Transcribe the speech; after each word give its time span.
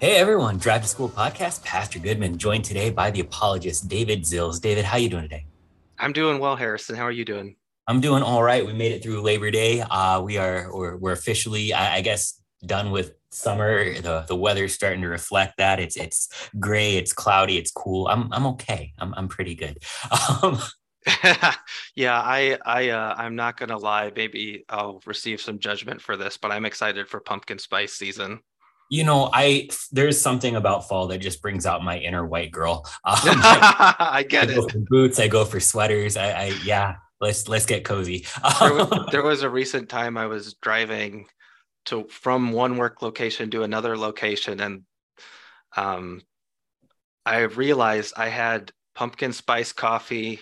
Hey 0.00 0.14
everyone, 0.14 0.58
Drive 0.58 0.82
to 0.82 0.88
School 0.88 1.08
podcast. 1.08 1.64
Pastor 1.64 1.98
Goodman 1.98 2.38
joined 2.38 2.64
today 2.64 2.88
by 2.88 3.10
the 3.10 3.18
apologist 3.18 3.88
David 3.88 4.22
Zilz. 4.22 4.60
David, 4.60 4.84
how 4.84 4.96
are 4.96 5.00
you 5.00 5.08
doing 5.08 5.24
today? 5.24 5.44
I'm 5.98 6.12
doing 6.12 6.38
well, 6.38 6.54
Harrison. 6.54 6.94
How 6.94 7.02
are 7.02 7.10
you 7.10 7.24
doing? 7.24 7.56
I'm 7.88 8.00
doing 8.00 8.22
all 8.22 8.44
right. 8.44 8.64
We 8.64 8.72
made 8.72 8.92
it 8.92 9.02
through 9.02 9.22
Labor 9.22 9.50
Day. 9.50 9.80
Uh, 9.80 10.22
we 10.22 10.38
are 10.38 10.70
we're, 10.72 10.96
we're 10.96 11.10
officially, 11.10 11.72
I, 11.72 11.96
I 11.96 12.00
guess, 12.02 12.40
done 12.64 12.92
with 12.92 13.14
summer. 13.32 13.92
The 14.00 14.24
the 14.28 14.36
weather's 14.36 14.72
starting 14.72 15.02
to 15.02 15.08
reflect 15.08 15.56
that. 15.56 15.80
It's 15.80 15.96
it's 15.96 16.28
gray, 16.60 16.96
it's 16.96 17.12
cloudy, 17.12 17.58
it's 17.58 17.72
cool. 17.72 18.06
I'm 18.06 18.32
I'm 18.32 18.46
okay. 18.46 18.92
I'm 19.00 19.12
I'm 19.14 19.26
pretty 19.26 19.56
good. 19.56 19.82
Um, 20.42 20.60
yeah, 21.96 22.20
I 22.20 22.56
I 22.64 22.90
uh, 22.90 23.16
I'm 23.18 23.34
not 23.34 23.56
gonna 23.56 23.78
lie. 23.78 24.12
Maybe 24.14 24.64
I'll 24.68 25.02
receive 25.06 25.40
some 25.40 25.58
judgment 25.58 26.00
for 26.00 26.16
this, 26.16 26.36
but 26.36 26.52
I'm 26.52 26.66
excited 26.66 27.08
for 27.08 27.18
pumpkin 27.18 27.58
spice 27.58 27.94
season 27.94 28.38
you 28.88 29.04
know 29.04 29.30
i 29.32 29.68
there's 29.92 30.20
something 30.20 30.56
about 30.56 30.88
fall 30.88 31.06
that 31.08 31.18
just 31.18 31.42
brings 31.42 31.66
out 31.66 31.82
my 31.84 31.98
inner 31.98 32.26
white 32.26 32.50
girl. 32.50 32.84
Um, 33.04 33.16
I, 33.24 34.24
get 34.28 34.48
I 34.48 34.52
it. 34.52 34.70
for 34.70 34.78
boots 34.78 35.18
i 35.18 35.28
go 35.28 35.44
for 35.44 35.60
sweaters 35.60 36.16
i, 36.16 36.30
I 36.30 36.44
yeah 36.64 36.96
let's 37.20 37.48
let's 37.48 37.66
get 37.66 37.84
cozy. 37.84 38.26
There, 38.60 38.74
was, 38.74 39.08
there 39.12 39.22
was 39.22 39.42
a 39.42 39.50
recent 39.50 39.88
time 39.88 40.16
i 40.16 40.26
was 40.26 40.54
driving 40.54 41.26
to 41.86 42.04
from 42.08 42.52
one 42.52 42.76
work 42.76 43.02
location 43.02 43.50
to 43.50 43.62
another 43.62 43.96
location 43.96 44.60
and 44.60 44.82
um 45.76 46.22
i 47.26 47.40
realized 47.40 48.14
i 48.16 48.28
had 48.28 48.72
pumpkin 48.94 49.32
spice 49.32 49.72
coffee 49.72 50.40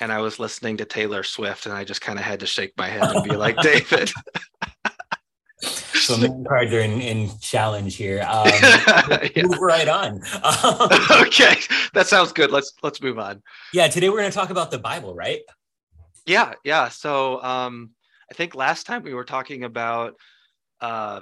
and 0.00 0.12
i 0.12 0.20
was 0.20 0.38
listening 0.38 0.76
to 0.78 0.84
taylor 0.84 1.22
swift 1.22 1.66
and 1.66 1.74
i 1.74 1.84
just 1.84 2.00
kind 2.00 2.18
of 2.18 2.24
had 2.24 2.40
to 2.40 2.46
shake 2.46 2.72
my 2.76 2.88
head 2.88 3.02
and 3.02 3.28
be 3.28 3.36
like 3.36 3.56
david 3.58 4.10
so 6.00 6.16
main 6.16 6.44
cards 6.44 6.72
are 6.72 6.80
in, 6.80 7.30
challenge 7.40 7.96
here. 7.96 8.26
Um, 8.36 8.46
yeah. 8.46 9.42
Move 9.42 9.58
right 9.58 9.88
on. 9.88 10.20
okay, 11.26 11.56
that 11.94 12.06
sounds 12.06 12.32
good. 12.32 12.50
Let's 12.50 12.72
let's 12.82 13.00
move 13.00 13.18
on. 13.18 13.42
Yeah, 13.72 13.88
today 13.88 14.08
we're 14.10 14.18
going 14.18 14.30
to 14.30 14.36
talk 14.36 14.50
about 14.50 14.70
the 14.70 14.78
Bible, 14.78 15.14
right? 15.14 15.40
Yeah, 16.26 16.54
yeah. 16.64 16.88
So 16.88 17.42
um, 17.42 17.90
I 18.30 18.34
think 18.34 18.54
last 18.54 18.86
time 18.86 19.02
we 19.02 19.14
were 19.14 19.24
talking 19.24 19.64
about 19.64 20.14
uh, 20.80 21.20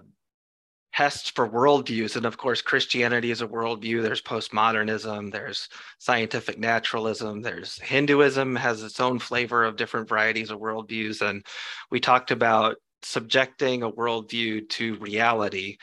tests 0.95 1.31
for 1.31 1.49
worldviews, 1.49 2.17
and 2.17 2.25
of 2.25 2.39
course, 2.39 2.63
Christianity 2.63 3.31
is 3.31 3.43
a 3.43 3.47
worldview. 3.47 4.03
There's 4.03 4.23
postmodernism. 4.23 5.31
There's 5.31 5.69
scientific 5.99 6.59
naturalism. 6.59 7.43
There's 7.43 7.79
Hinduism 7.81 8.57
has 8.57 8.83
its 8.83 9.01
own 9.01 9.19
flavor 9.19 9.65
of 9.65 9.77
different 9.77 10.09
varieties 10.09 10.51
of 10.51 10.61
worldviews, 10.61 11.21
and 11.21 11.45
we 11.91 12.01
talked 12.01 12.31
about 12.31 12.77
subjecting 13.05 13.83
a 13.83 13.91
worldview 13.91 14.69
to 14.71 14.97
reality. 14.97 15.77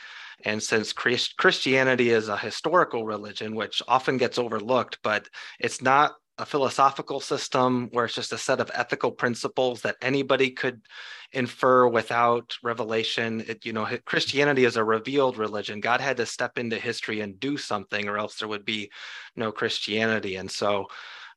And 0.44 0.62
since 0.62 0.92
Christ- 0.92 1.36
Christianity 1.36 2.10
is 2.10 2.28
a 2.28 2.36
historical 2.36 3.04
religion, 3.04 3.54
which 3.54 3.82
often 3.86 4.16
gets 4.16 4.38
overlooked, 4.38 4.98
but 5.02 5.28
it's 5.60 5.80
not 5.80 6.12
a 6.38 6.46
philosophical 6.46 7.20
system 7.20 7.88
where 7.92 8.06
it's 8.06 8.14
just 8.14 8.32
a 8.32 8.38
set 8.38 8.60
of 8.60 8.70
ethical 8.74 9.12
principles 9.12 9.82
that 9.82 9.96
anybody 10.00 10.50
could 10.50 10.80
infer 11.32 11.86
without 11.86 12.56
revelation. 12.62 13.44
It, 13.46 13.64
you 13.64 13.72
know, 13.72 13.86
Christianity 14.06 14.64
is 14.64 14.76
a 14.76 14.84
revealed 14.84 15.36
religion. 15.36 15.80
God 15.80 16.00
had 16.00 16.16
to 16.16 16.26
step 16.26 16.58
into 16.58 16.78
history 16.78 17.20
and 17.20 17.38
do 17.38 17.56
something, 17.56 18.08
or 18.08 18.18
else 18.18 18.36
there 18.36 18.48
would 18.48 18.64
be 18.64 18.90
no 19.36 19.52
Christianity. 19.52 20.36
And 20.36 20.50
so 20.50 20.86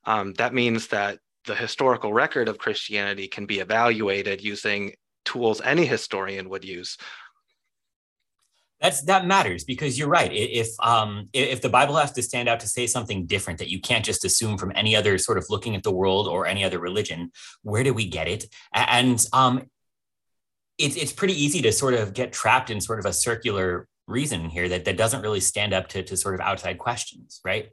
um, 0.04 0.32
that 0.34 0.54
means 0.54 0.88
that 0.88 1.18
the 1.44 1.54
historical 1.54 2.12
record 2.12 2.48
of 2.48 2.58
Christianity 2.58 3.28
can 3.28 3.46
be 3.46 3.60
evaluated 3.60 4.42
using 4.42 4.94
tools 5.26 5.60
any 5.60 5.84
historian 5.84 6.48
would 6.48 6.64
use. 6.64 6.96
That's 8.80 9.02
that 9.02 9.26
matters 9.26 9.64
because 9.64 9.98
you're 9.98 10.08
right. 10.08 10.30
If 10.32 10.68
um 10.80 11.26
if 11.32 11.62
the 11.62 11.68
bible 11.68 11.96
has 11.96 12.12
to 12.12 12.22
stand 12.22 12.48
out 12.48 12.60
to 12.60 12.68
say 12.68 12.86
something 12.86 13.26
different 13.26 13.58
that 13.58 13.70
you 13.70 13.80
can't 13.80 14.04
just 14.04 14.24
assume 14.24 14.58
from 14.58 14.72
any 14.74 14.94
other 14.94 15.18
sort 15.18 15.38
of 15.38 15.46
looking 15.48 15.74
at 15.74 15.82
the 15.82 15.90
world 15.90 16.28
or 16.28 16.46
any 16.46 16.62
other 16.62 16.78
religion 16.78 17.30
where 17.62 17.82
do 17.82 17.94
we 17.94 18.06
get 18.06 18.28
it? 18.28 18.44
And 18.74 19.24
um 19.32 19.64
it's 20.78 20.96
it's 20.96 21.12
pretty 21.12 21.32
easy 21.42 21.62
to 21.62 21.72
sort 21.72 21.94
of 21.94 22.12
get 22.12 22.32
trapped 22.32 22.70
in 22.70 22.80
sort 22.80 22.98
of 22.98 23.06
a 23.06 23.12
circular 23.12 23.88
reason 24.06 24.50
here 24.50 24.68
that 24.68 24.84
that 24.84 24.98
doesn't 24.98 25.22
really 25.22 25.40
stand 25.40 25.72
up 25.72 25.88
to 25.88 26.02
to 26.02 26.16
sort 26.16 26.34
of 26.34 26.40
outside 26.40 26.78
questions 26.78 27.40
right? 27.44 27.70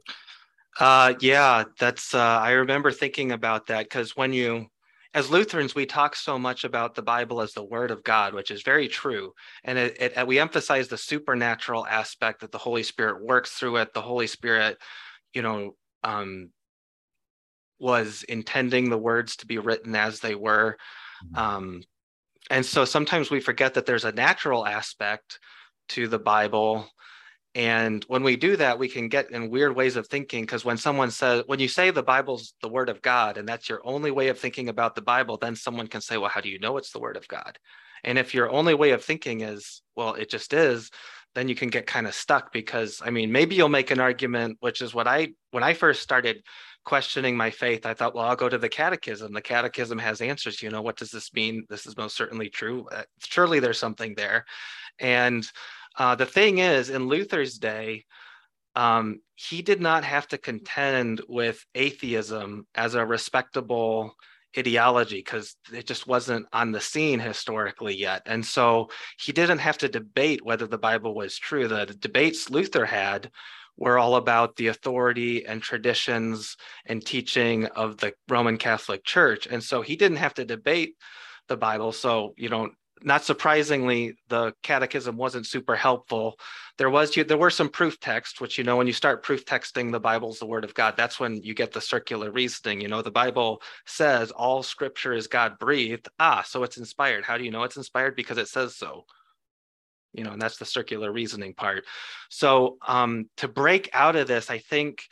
Uh 0.80 1.14
yeah 1.20 1.64
that's 1.78 2.14
uh 2.14 2.18
i 2.18 2.52
remember 2.52 2.90
thinking 2.90 3.30
about 3.30 3.66
that 3.66 3.84
because 3.84 4.16
when 4.16 4.32
you 4.32 4.66
as 5.14 5.30
Lutherans, 5.30 5.76
we 5.76 5.86
talk 5.86 6.16
so 6.16 6.38
much 6.38 6.64
about 6.64 6.96
the 6.96 7.02
Bible 7.02 7.40
as 7.40 7.52
the 7.52 7.64
Word 7.64 7.92
of 7.92 8.02
God, 8.02 8.34
which 8.34 8.50
is 8.50 8.62
very 8.62 8.88
true. 8.88 9.32
And 9.62 9.78
it, 9.78 9.96
it, 10.00 10.26
we 10.26 10.40
emphasize 10.40 10.88
the 10.88 10.98
supernatural 10.98 11.86
aspect 11.86 12.40
that 12.40 12.50
the 12.50 12.58
Holy 12.58 12.82
Spirit 12.82 13.24
works 13.24 13.52
through 13.52 13.76
it. 13.76 13.94
The 13.94 14.02
Holy 14.02 14.26
Spirit, 14.26 14.76
you 15.32 15.42
know, 15.42 15.76
um, 16.02 16.50
was 17.78 18.24
intending 18.24 18.90
the 18.90 18.98
words 18.98 19.36
to 19.36 19.46
be 19.46 19.58
written 19.58 19.94
as 19.94 20.18
they 20.18 20.34
were. 20.34 20.76
Mm-hmm. 21.26 21.38
Um, 21.38 21.82
and 22.50 22.66
so 22.66 22.84
sometimes 22.84 23.30
we 23.30 23.40
forget 23.40 23.74
that 23.74 23.86
there's 23.86 24.04
a 24.04 24.12
natural 24.12 24.66
aspect 24.66 25.38
to 25.90 26.08
the 26.08 26.18
Bible 26.18 26.88
and 27.54 28.04
when 28.08 28.24
we 28.24 28.36
do 28.36 28.56
that, 28.56 28.78
we 28.78 28.88
can 28.88 29.08
get 29.08 29.30
in 29.30 29.48
weird 29.48 29.76
ways 29.76 29.94
of 29.94 30.08
thinking 30.08 30.42
because 30.42 30.64
when 30.64 30.76
someone 30.76 31.12
says, 31.12 31.44
when 31.46 31.60
you 31.60 31.68
say 31.68 31.90
the 31.90 32.02
Bible's 32.02 32.54
the 32.60 32.68
word 32.68 32.88
of 32.88 33.00
God 33.00 33.38
and 33.38 33.48
that's 33.48 33.68
your 33.68 33.80
only 33.84 34.10
way 34.10 34.28
of 34.28 34.38
thinking 34.38 34.68
about 34.68 34.96
the 34.96 35.02
Bible, 35.02 35.36
then 35.36 35.54
someone 35.54 35.86
can 35.86 36.00
say, 36.00 36.16
well, 36.16 36.30
how 36.30 36.40
do 36.40 36.48
you 36.48 36.58
know 36.58 36.76
it's 36.78 36.90
the 36.90 36.98
word 36.98 37.16
of 37.16 37.28
God? 37.28 37.58
And 38.02 38.18
if 38.18 38.34
your 38.34 38.50
only 38.50 38.74
way 38.74 38.90
of 38.90 39.04
thinking 39.04 39.42
is, 39.42 39.82
well, 39.94 40.14
it 40.14 40.30
just 40.30 40.52
is, 40.52 40.90
then 41.36 41.48
you 41.48 41.54
can 41.54 41.68
get 41.68 41.86
kind 41.86 42.06
of 42.08 42.14
stuck 42.14 42.52
because, 42.52 43.00
I 43.04 43.10
mean, 43.10 43.30
maybe 43.30 43.54
you'll 43.54 43.68
make 43.68 43.92
an 43.92 44.00
argument, 44.00 44.58
which 44.60 44.82
is 44.82 44.92
what 44.92 45.06
I, 45.06 45.28
when 45.52 45.62
I 45.62 45.74
first 45.74 46.02
started 46.02 46.42
questioning 46.84 47.36
my 47.36 47.50
faith, 47.50 47.86
I 47.86 47.94
thought, 47.94 48.14
well, 48.14 48.26
I'll 48.26 48.36
go 48.36 48.48
to 48.48 48.58
the 48.58 48.68
catechism. 48.68 49.32
The 49.32 49.40
catechism 49.40 49.98
has 49.98 50.20
answers. 50.20 50.60
You 50.60 50.70
know, 50.70 50.82
what 50.82 50.96
does 50.96 51.10
this 51.10 51.32
mean? 51.32 51.64
This 51.68 51.86
is 51.86 51.96
most 51.96 52.16
certainly 52.16 52.50
true. 52.50 52.86
Uh, 52.92 53.02
surely 53.18 53.58
there's 53.58 53.78
something 53.78 54.14
there. 54.16 54.44
And 54.98 55.48
uh, 55.96 56.14
the 56.14 56.26
thing 56.26 56.58
is, 56.58 56.90
in 56.90 57.08
Luther's 57.08 57.58
day, 57.58 58.04
um, 58.76 59.20
he 59.36 59.62
did 59.62 59.80
not 59.80 60.04
have 60.04 60.26
to 60.28 60.38
contend 60.38 61.22
with 61.28 61.64
atheism 61.74 62.66
as 62.74 62.94
a 62.94 63.06
respectable 63.06 64.14
ideology 64.56 65.18
because 65.18 65.56
it 65.72 65.86
just 65.86 66.06
wasn't 66.06 66.46
on 66.52 66.72
the 66.72 66.80
scene 66.80 67.18
historically 67.18 67.94
yet. 67.94 68.22
And 68.26 68.44
so 68.44 68.88
he 69.18 69.32
didn't 69.32 69.58
have 69.58 69.78
to 69.78 69.88
debate 69.88 70.44
whether 70.44 70.66
the 70.66 70.78
Bible 70.78 71.14
was 71.14 71.36
true. 71.36 71.68
The, 71.68 71.86
debates 71.86 72.50
Luther 72.50 72.84
had 72.84 73.30
were 73.76 73.98
all 73.98 74.16
about 74.16 74.54
the 74.54 74.68
authority 74.68 75.46
and 75.46 75.60
traditions 75.60 76.56
and 76.86 77.04
teaching 77.04 77.66
of 77.66 77.96
the 77.96 78.12
Roman 78.28 78.56
Catholic 78.56 79.04
Church. 79.04 79.46
And 79.46 79.62
so 79.62 79.82
he 79.82 79.96
didn't 79.96 80.18
have 80.18 80.34
to 80.34 80.44
debate 80.44 80.94
the 81.48 81.56
Bible. 81.56 81.90
So, 81.90 82.34
you 82.36 82.48
know, 82.48 82.70
not 83.04 83.22
surprisingly, 83.22 84.16
the 84.28 84.54
catechism 84.62 85.16
wasn't 85.16 85.46
super 85.46 85.76
helpful. 85.76 86.38
There 86.78 86.88
was 86.88 87.14
there 87.14 87.36
were 87.36 87.50
some 87.50 87.68
proof 87.68 88.00
text, 88.00 88.40
which 88.40 88.56
you 88.56 88.64
know 88.64 88.76
when 88.76 88.86
you 88.86 88.94
start 88.94 89.22
proof 89.22 89.44
texting 89.44 89.92
the 89.92 90.00
Bible's 90.00 90.38
the 90.38 90.46
word 90.46 90.64
of 90.64 90.74
God, 90.74 90.94
that's 90.96 91.20
when 91.20 91.36
you 91.42 91.54
get 91.54 91.72
the 91.72 91.80
circular 91.80 92.30
reasoning. 92.30 92.80
You 92.80 92.88
know, 92.88 93.02
the 93.02 93.10
Bible 93.10 93.62
says 93.84 94.30
all 94.30 94.62
scripture 94.62 95.12
is 95.12 95.26
God 95.26 95.58
breathed. 95.58 96.08
Ah, 96.18 96.42
so 96.46 96.62
it's 96.62 96.78
inspired. 96.78 97.24
How 97.24 97.36
do 97.36 97.44
you 97.44 97.50
know 97.50 97.62
it's 97.62 97.76
inspired? 97.76 98.16
Because 98.16 98.38
it 98.38 98.48
says 98.48 98.76
so. 98.76 99.04
You 100.14 100.24
know, 100.24 100.30
and 100.30 100.40
that's 100.40 100.58
the 100.58 100.64
circular 100.64 101.12
reasoning 101.12 101.54
part. 101.54 101.84
So 102.30 102.78
um, 102.86 103.28
to 103.36 103.48
break 103.48 103.90
out 103.92 104.16
of 104.16 104.28
this, 104.28 104.48
I 104.48 104.58
think, 104.58 105.02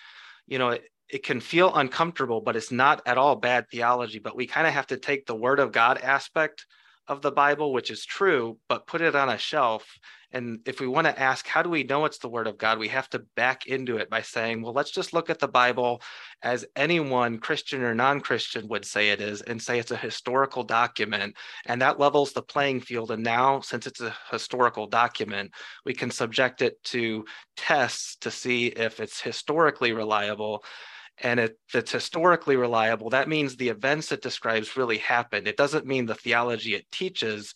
you 0.47 0.59
know, 0.59 0.71
it, 0.71 0.85
it 1.09 1.25
can 1.25 1.41
feel 1.41 1.75
uncomfortable, 1.75 2.41
but 2.41 2.57
it's 2.57 2.73
not 2.73 3.03
at 3.05 3.19
all 3.19 3.37
bad 3.37 3.67
theology. 3.71 4.21
But 4.21 4.37
we 4.37 4.47
kind 4.47 4.67
of 4.67 4.73
have 4.73 4.87
to 4.87 4.97
take 4.97 5.27
the 5.27 5.35
word 5.35 5.59
of 5.59 5.73
God 5.73 5.99
aspect 5.99 6.65
of 7.09 7.23
the 7.23 7.33
Bible, 7.33 7.73
which 7.73 7.91
is 7.91 8.05
true, 8.05 8.59
but 8.69 8.87
put 8.87 9.01
it 9.01 9.15
on 9.15 9.29
a 9.29 9.39
shelf. 9.39 9.87
And 10.35 10.61
if 10.65 10.81
we 10.81 10.87
want 10.87 11.07
to 11.07 11.21
ask, 11.21 11.47
how 11.47 11.63
do 11.63 11.69
we 11.69 11.83
know 11.83 12.07
it's 12.07 12.19
the 12.19 12.29
Word 12.29 12.47
of 12.47 12.57
God? 12.57 12.79
We 12.79 12.89
have 12.89 13.11
to 13.11 13.19
back 13.37 13.67
into 13.67 13.99
it 13.99 14.09
by 14.09 14.23
saying, 14.23 14.63
well, 14.63 14.73
let's 14.73 14.91
just 14.91 15.13
look 15.13 15.29
at 15.29 15.39
the 15.39 15.49
Bible 15.49 16.01
as 16.43 16.65
anyone, 16.75 17.39
Christian 17.39 17.83
or 17.83 17.95
non 17.95 18.21
Christian, 18.21 18.67
would 18.69 18.85
say 18.87 19.11
it 19.11 19.21
is, 19.21 19.43
and 19.43 19.61
say 19.61 19.79
it's 19.79 19.91
a 19.91 19.97
historical 19.97 20.63
document. 20.63 21.37
And 21.67 21.83
that 21.83 22.01
levels 22.01 22.33
the 22.33 22.43
playing 22.43 22.81
field. 22.81 23.11
And 23.11 23.23
now, 23.23 23.61
since 23.61 23.87
it's 23.87 24.01
a 24.01 24.17
historical 24.31 24.87
document, 24.87 25.51
we 25.85 25.93
can 25.93 26.11
subject 26.11 26.63
it 26.63 26.83
to 26.85 27.27
tests 27.57 28.17
to 28.17 28.31
see 28.31 28.69
if 28.69 29.01
it's 29.01 29.21
historically 29.21 29.93
reliable 29.93 30.65
and 31.19 31.39
if 31.41 31.53
it's 31.75 31.93
historically 31.93 32.57
reliable, 32.57 33.11
that 33.11 33.29
means 33.29 33.57
the 33.57 33.69
events 33.69 34.13
it 34.13 34.23
describes 34.23 34.77
really 34.77 34.99
happened. 34.99 35.47
It 35.47 35.57
doesn't 35.57 35.87
mean 35.87 36.07
the 36.07 36.15
theology 36.15 36.75
it 36.75 36.91
teaches 36.91 37.55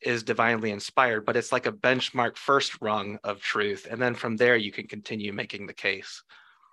is 0.00 0.22
divinely 0.22 0.70
inspired, 0.70 1.24
but 1.24 1.36
it's 1.36 1.52
like 1.52 1.66
a 1.66 1.72
benchmark 1.72 2.36
first 2.36 2.80
rung 2.80 3.18
of 3.24 3.40
truth. 3.40 3.86
And 3.90 4.00
then 4.00 4.14
from 4.14 4.36
there, 4.36 4.56
you 4.56 4.70
can 4.70 4.86
continue 4.86 5.32
making 5.32 5.66
the 5.66 5.74
case. 5.74 6.22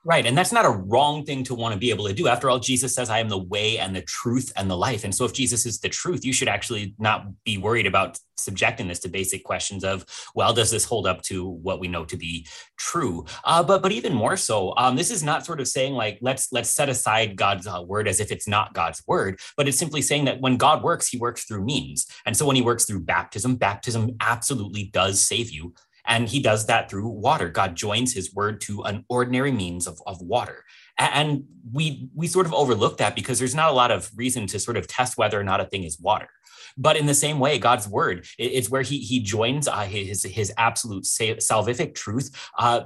Right. 0.08 0.28
And 0.28 0.38
that's 0.38 0.52
not 0.52 0.66
a 0.66 0.70
wrong 0.70 1.26
thing 1.26 1.44
to 1.46 1.56
want 1.56 1.74
to 1.74 1.80
be 1.80 1.90
able 1.90 2.06
to 2.06 2.14
do. 2.14 2.28
After 2.28 2.48
all, 2.48 2.60
Jesus 2.60 2.94
says, 2.94 3.10
I 3.10 3.18
am 3.18 3.28
the 3.28 3.40
way 3.40 3.80
and 3.80 3.96
the 3.96 4.04
truth 4.04 4.54
and 4.56 4.70
the 4.70 4.78
life. 4.78 5.04
And 5.04 5.14
so 5.14 5.26
if 5.26 5.34
Jesus 5.34 5.66
is 5.66 5.80
the 5.80 5.90
truth, 5.90 6.24
you 6.24 6.32
should 6.32 6.48
actually 6.48 6.94
not 7.00 7.26
be 7.44 7.58
worried 7.58 7.88
about 7.88 8.20
subjecting 8.38 8.88
this 8.88 9.00
to 9.00 9.10
basic 9.10 9.44
questions 9.44 9.84
of, 9.84 10.06
well, 10.36 10.54
does 10.54 10.70
this 10.70 10.86
hold 10.86 11.08
up 11.08 11.24
to 11.24 11.50
what 11.50 11.80
we 11.80 11.88
know 11.88 12.06
to 12.06 12.18
be 12.18 12.46
true? 12.78 13.26
Uh, 13.46 13.64
but 13.64 13.82
but 13.82 13.92
even 13.92 14.14
more 14.14 14.38
so, 14.38 14.76
um, 14.78 14.96
this 14.96 15.10
is 15.10 15.24
not 15.24 15.44
sort 15.44 15.60
of 15.60 15.68
saying 15.68 15.94
like 15.94 16.20
let's 16.22 16.52
let's 16.52 16.70
set 16.70 16.88
aside 16.88 17.36
God's 17.36 17.66
uh, 17.66 17.82
word 17.82 18.08
as 18.08 18.20
if 18.20 18.32
it's 18.32 18.48
not 18.48 18.76
God's 18.76 19.02
word, 19.08 19.40
but 19.58 19.68
it's 19.68 19.80
simply 19.80 20.04
saying 20.04 20.26
that 20.26 20.40
when 20.40 20.58
God 20.58 20.84
works, 20.84 21.08
He 21.08 21.18
works 21.18 21.46
through 21.46 21.66
means. 21.66 22.06
And 22.28 22.38
so 22.38 22.46
when 22.46 22.56
He 22.56 22.62
works 22.62 22.86
through 22.86 23.00
baptism, 23.00 23.56
baptism 23.56 24.12
absolutely 24.20 24.84
does 24.84 25.20
save 25.20 25.50
you 25.50 25.74
and 26.08 26.28
he 26.28 26.40
does 26.40 26.66
that 26.68 26.90
through 26.90 27.08
water. 27.08 27.50
God 27.50 27.76
joins 27.76 28.14
his 28.14 28.34
word 28.34 28.62
to 28.62 28.84
an 28.84 29.06
ordinary 29.10 29.52
means 29.52 29.88
of, 29.88 30.00
of 30.06 30.22
water. 30.22 30.64
And 30.98 31.44
we 31.72 32.10
we 32.16 32.28
sort 32.28 32.46
of 32.46 32.54
overlook 32.54 32.98
that 32.98 33.16
because 33.16 33.40
there's 33.40 33.56
not 33.56 33.70
a 33.70 33.74
lot 33.74 33.92
of 33.92 34.10
reason 34.16 34.48
to 34.48 34.60
sort 34.60 34.78
of 34.78 34.88
test 34.88 35.18
whether 35.18 35.40
or 35.40 35.44
not 35.44 35.60
a 35.60 35.66
thing 35.66 35.84
is 35.84 36.00
water. 36.00 36.30
But 36.78 36.98
in 36.98 37.06
the 37.06 37.14
same 37.14 37.40
way, 37.40 37.58
God's 37.58 37.88
word 37.88 38.26
is 38.38 38.70
where 38.70 38.82
he 38.82 39.00
he 39.00 39.20
joins 39.20 39.68
uh, 39.68 39.82
his 39.82 40.24
his 40.24 40.54
absolute 40.58 41.04
salvific 41.04 41.96
truth 41.96 42.32
uh, 42.58 42.82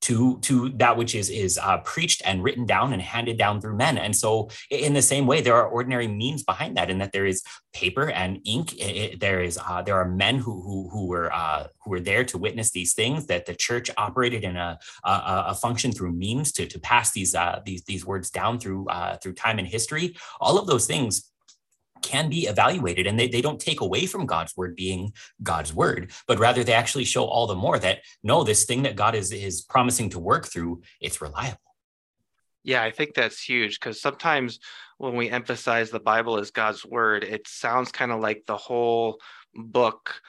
to 0.00 0.38
to 0.40 0.70
that 0.70 0.96
which 0.96 1.14
is 1.14 1.28
is 1.30 1.58
uh, 1.58 1.78
preached 1.78 2.22
and 2.24 2.42
written 2.42 2.66
down 2.66 2.92
and 2.92 3.02
handed 3.02 3.36
down 3.36 3.60
through 3.60 3.76
men. 3.76 3.98
And 3.98 4.14
so 4.14 4.48
in 4.70 4.94
the 4.94 5.02
same 5.02 5.26
way 5.26 5.40
there 5.40 5.54
are 5.54 5.68
ordinary 5.68 6.08
means 6.08 6.42
behind 6.42 6.76
that 6.76 6.90
in 6.90 6.98
that 6.98 7.12
there 7.12 7.26
is 7.26 7.42
paper 7.72 8.10
and 8.10 8.40
ink. 8.44 8.74
It, 8.78 9.20
there 9.20 9.42
is 9.42 9.58
uh, 9.58 9.82
there 9.82 9.96
are 9.96 10.08
men 10.08 10.38
who 10.38 10.62
who, 10.62 10.88
who 10.90 11.06
were 11.06 11.32
uh, 11.32 11.66
who 11.82 11.90
were 11.90 12.00
there 12.00 12.24
to 12.24 12.38
witness 12.38 12.70
these 12.70 12.94
things 12.94 13.26
that 13.26 13.46
the 13.46 13.54
church 13.54 13.90
operated 13.96 14.44
in 14.44 14.56
a 14.56 14.78
a, 15.04 15.44
a 15.48 15.54
function 15.54 15.92
through 15.92 16.12
means 16.12 16.52
to 16.52 16.66
to 16.66 16.78
pass 16.78 17.12
these 17.12 17.34
uh, 17.34 17.60
these 17.64 17.82
these 17.84 18.06
words 18.06 18.30
down 18.30 18.58
through 18.58 18.86
uh, 18.88 19.16
through 19.16 19.34
time 19.34 19.58
and 19.58 19.68
history. 19.68 20.16
All 20.40 20.58
of 20.58 20.66
those 20.66 20.86
things 20.86 21.30
can 22.02 22.28
be 22.28 22.46
evaluated 22.46 23.06
and 23.06 23.18
they, 23.18 23.28
they 23.28 23.40
don't 23.40 23.60
take 23.60 23.80
away 23.80 24.06
from 24.06 24.26
God's 24.26 24.56
word 24.56 24.76
being 24.76 25.12
God's 25.42 25.72
word, 25.74 26.12
but 26.26 26.38
rather 26.38 26.64
they 26.64 26.72
actually 26.72 27.04
show 27.04 27.24
all 27.24 27.46
the 27.46 27.54
more 27.54 27.78
that 27.78 28.00
no, 28.22 28.44
this 28.44 28.64
thing 28.64 28.82
that 28.82 28.96
God 28.96 29.14
is 29.14 29.32
is 29.32 29.62
promising 29.62 30.10
to 30.10 30.18
work 30.18 30.46
through, 30.46 30.82
it's 31.00 31.20
reliable. 31.20 31.60
Yeah, 32.64 32.82
I 32.82 32.90
think 32.90 33.14
that's 33.14 33.42
huge 33.42 33.80
because 33.80 34.00
sometimes 34.00 34.58
when 34.98 35.14
we 35.14 35.30
emphasize 35.30 35.90
the 35.90 36.00
Bible 36.00 36.38
as 36.38 36.50
God's 36.50 36.84
word, 36.84 37.24
it 37.24 37.46
sounds 37.48 37.92
kind 37.92 38.12
of 38.12 38.20
like 38.20 38.44
the 38.46 38.56
whole 38.56 39.18
book 39.54 40.20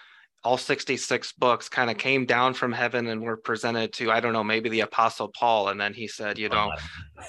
all 0.44 0.58
66 0.58 1.34
books 1.34 1.68
kind 1.68 1.90
of 1.90 1.98
came 1.98 2.26
down 2.26 2.54
from 2.54 2.72
heaven 2.72 3.08
and 3.08 3.22
were 3.22 3.38
presented 3.38 3.92
to 3.94 4.12
i 4.12 4.20
don't 4.20 4.34
know 4.34 4.44
maybe 4.44 4.70
the 4.70 4.82
apostle 4.82 5.28
paul 5.28 5.70
and 5.70 5.80
then 5.80 5.94
he 5.94 6.08
said 6.08 6.38
you 6.38 6.48
know 6.48 6.72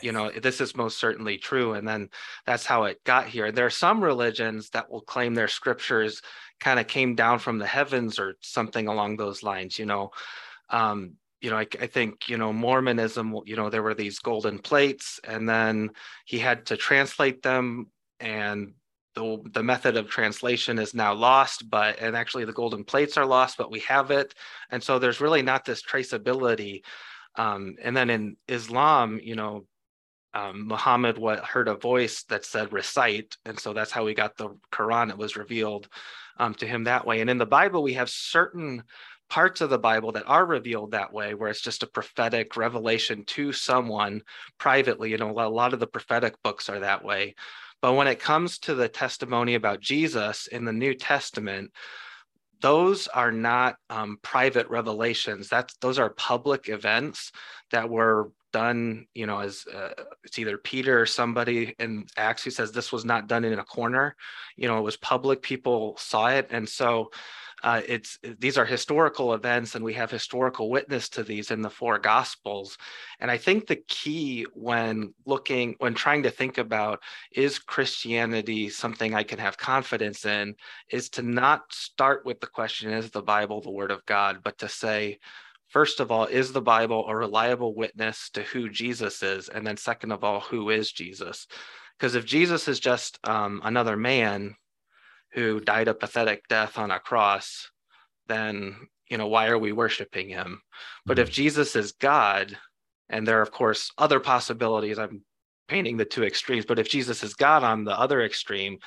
you 0.03 0.13
know 0.13 0.31
this 0.31 0.61
is 0.61 0.77
most 0.77 0.99
certainly 0.99 1.37
true 1.37 1.75
and 1.75 1.87
then 1.87 2.09
that's 2.47 2.67
how 2.67 2.85
it 2.85 3.03
got 3.05 3.27
here. 3.27 3.53
There 3.53 3.67
are 3.67 3.71
some 3.71 4.03
religions 4.03 4.71
that 4.71 4.91
will 4.91 5.01
claim 5.01 5.35
their 5.35 5.49
scriptures 5.49 6.23
kind 6.59 6.79
of 6.79 6.87
came 6.87 7.15
down 7.15 7.39
from 7.39 7.59
the 7.59 7.67
heavens 7.67 8.19
or 8.19 8.37
something 8.41 8.89
along 8.89 9.17
those 9.17 9.43
lines 9.43 9.79
you 9.79 9.87
know? 9.87 10.11
Um, 10.69 11.15
you 11.41 11.51
know 11.51 11.57
I, 11.57 11.67
I 11.81 11.87
think 11.87 12.29
you 12.29 12.37
know 12.37 12.53
mormonism 12.53 13.35
you 13.47 13.57
know 13.57 13.71
there 13.71 13.83
were 13.83 13.95
these 13.95 14.19
golden 14.19 14.59
plates 14.59 15.21
and 15.25 15.49
then 15.49 15.91
he 16.27 16.39
had 16.39 16.67
to 16.67 16.77
translate 16.77 17.43
them 17.43 17.87
and 18.21 18.75
the, 19.15 19.39
the 19.53 19.63
method 19.63 19.97
of 19.97 20.09
translation 20.09 20.79
is 20.79 20.95
now 20.95 21.13
lost, 21.15 21.69
but 21.69 21.99
and 21.99 22.17
actually 22.17 22.45
the 22.45 22.53
golden 22.53 22.85
plates 22.85 23.17
are 23.17 23.27
lost, 23.27 23.59
but 23.59 23.71
we 23.71 23.81
have 23.81 24.11
it. 24.11 24.35
And 24.71 24.83
so 24.83 24.99
there's 24.99 25.21
really 25.21 25.43
not 25.43 25.65
this 25.65 25.83
traceability. 25.83 26.83
Um, 27.37 27.77
and 27.83 27.97
then 27.97 28.11
in 28.11 28.37
Islam, 28.49 29.21
you 29.23 29.35
know, 29.35 29.67
um, 30.33 30.69
Muhammad 30.69 31.19
what, 31.19 31.41
heard 31.45 31.69
a 31.69 31.75
voice 31.75 32.23
that 32.25 32.45
said 32.45 32.73
recite. 32.73 33.37
And 33.45 33.59
so 33.59 33.73
that's 33.73 33.91
how 33.91 34.05
we 34.05 34.15
got 34.15 34.37
the 34.37 34.51
Quran. 34.73 35.11
It 35.11 35.19
was 35.19 35.37
revealed 35.37 35.89
um, 36.39 36.55
to 36.55 36.67
him 36.67 36.85
that 36.85 37.05
way. 37.05 37.21
And 37.21 37.29
in 37.29 37.39
the 37.39 37.47
Bible, 37.47 37.83
we 37.83 37.95
have 37.95 38.09
certain 38.09 38.85
parts 39.29 39.61
of 39.61 39.71
the 39.71 39.79
Bible 39.79 40.13
that 40.13 40.27
are 40.27 40.45
revealed 40.45 40.91
that 40.91 41.13
way, 41.13 41.35
where 41.35 41.51
it's 41.51 41.61
just 41.61 41.83
a 41.83 41.89
prophetic 41.89 42.57
revelation 42.57 43.25
to 43.25 43.53
someone 43.53 44.23
privately. 44.59 45.11
You 45.11 45.19
know, 45.19 45.31
a 45.31 45.49
lot 45.49 45.73
of 45.73 45.81
the 45.81 45.87
prophetic 45.87 46.35
books 46.43 46.69
are 46.69 46.81
that 46.81 47.05
way. 47.05 47.35
But 47.83 47.95
when 47.95 48.07
it 48.07 48.21
comes 48.21 48.59
to 48.61 48.75
the 48.75 48.89
testimony 48.89 49.55
about 49.55 49.81
Jesus 49.81 50.47
in 50.47 50.65
the 50.65 50.73
New 50.73 50.95
Testament, 50.95 51.73
those 52.61 53.09
are 53.09 53.33
not 53.33 53.77
um, 53.89 54.19
private 54.23 54.69
revelations. 54.69 55.49
That's 55.49 55.75
those 55.77 55.99
are 55.99 56.11
public 56.11 56.69
events 56.69 57.33
that 57.71 57.89
were 57.89 58.33
done. 58.53 59.07
You 59.15 59.27
know, 59.27 59.41
as 59.41 59.65
uh, 59.67 59.91
it's 60.25 60.39
either 60.39 60.59
Peter 60.59 61.01
or 61.01 61.07
somebody 61.07 61.75
in 61.79 62.07
Acts 62.17 62.45
who 62.45 62.51
says 62.51 62.71
this 62.71 62.93
was 62.93 63.05
not 63.05 63.29
done 63.29 63.45
in 63.45 63.59
a 63.59 63.65
corner. 63.65 64.15
You 64.57 64.69
know, 64.69 64.79
it 64.79 64.83
was 64.83 64.97
public. 64.99 65.41
People 65.41 65.97
saw 65.99 66.29
it, 66.29 66.49
and 66.51 66.69
so 66.69 67.11
uh, 67.63 67.81
it's 67.87 68.19
these 68.39 68.59
are 68.59 68.65
historical 68.65 69.35
events 69.35 69.75
and 69.75 69.85
we 69.85 69.95
have 69.95 70.11
historical 70.11 70.71
witness 70.71 71.09
to 71.09 71.23
these 71.23 71.51
in 71.51 71.63
the 71.63 71.71
four 71.71 71.99
gospels 71.99 72.79
and 73.21 73.31
i 73.31 73.37
think 73.37 73.67
the 73.67 73.83
key 73.89 74.47
when 74.55 75.13
looking 75.27 75.75
when 75.79 75.95
trying 75.95 76.23
to 76.23 76.31
think 76.31 76.59
about 76.59 77.01
is 77.33 77.59
christianity 77.59 78.69
something 78.69 79.15
i 79.15 79.23
can 79.23 79.39
have 79.39 79.57
confidence 79.59 80.25
in 80.25 80.55
is 80.91 81.09
to 81.09 81.23
not 81.23 81.63
start 81.73 82.25
with 82.25 82.41
the 82.41 82.47
question 82.47 82.91
is 82.91 83.11
the 83.11 83.23
bible 83.23 83.61
the 83.61 83.71
word 83.71 83.91
of 83.91 84.05
god 84.07 84.39
but 84.43 84.59
to 84.59 84.69
say 84.69 85.19
First 85.71 86.01
of 86.01 86.11
all, 86.11 86.25
is 86.25 86.53
the 86.53 86.61
Bible 86.61 87.07
a 87.07 87.15
reliable 87.15 87.77
witness 87.77 88.29
to 88.31 88.43
who 88.43 88.69
Jesus 88.69 89.23
is? 89.23 89.49
And 89.49 89.65
then, 89.65 89.77
second 89.77 90.11
of 90.11 90.25
all, 90.25 90.41
who 90.41 90.69
is 90.69 90.91
Jesus? 90.91 91.47
Because 91.97 92.17
if 92.17 92.25
Jesus 92.25 92.67
is 92.67 92.81
just 92.81 93.21
um, 93.23 93.61
another 93.63 93.97
man, 93.97 94.57
who 95.33 95.61
died 95.61 95.89
a 95.89 95.95
pathetic 95.95 96.47
death 96.49 96.79
on 96.79 96.91
a 96.91 96.99
cross, 96.99 97.71
then 98.29 98.77
you 99.09 99.19
know 99.19 99.27
why 99.27 99.49
are 99.49 99.59
we 99.59 99.73
worshiping 99.73 100.29
him? 100.29 100.61
But 101.07 101.17
mm-hmm. 101.17 101.23
if 101.23 101.31
Jesus 101.31 101.77
is 101.77 101.93
God, 101.93 102.57
and 103.09 103.27
there 103.27 103.39
are 103.39 103.43
of 103.43 103.51
course 103.51 103.91
other 103.99 104.21
possibilities, 104.21 104.99
I'm 104.99 105.23
painting 105.69 105.97
the 105.97 106.05
two 106.05 106.25
extremes, 106.25 106.67
but 106.67 106.79
if 106.79 106.89
Jesus 106.89 107.23
is 107.23 107.35
God 107.35 107.63
on 107.63 107.85
the 107.85 107.99
other 107.99 108.23
extreme, 108.23 108.79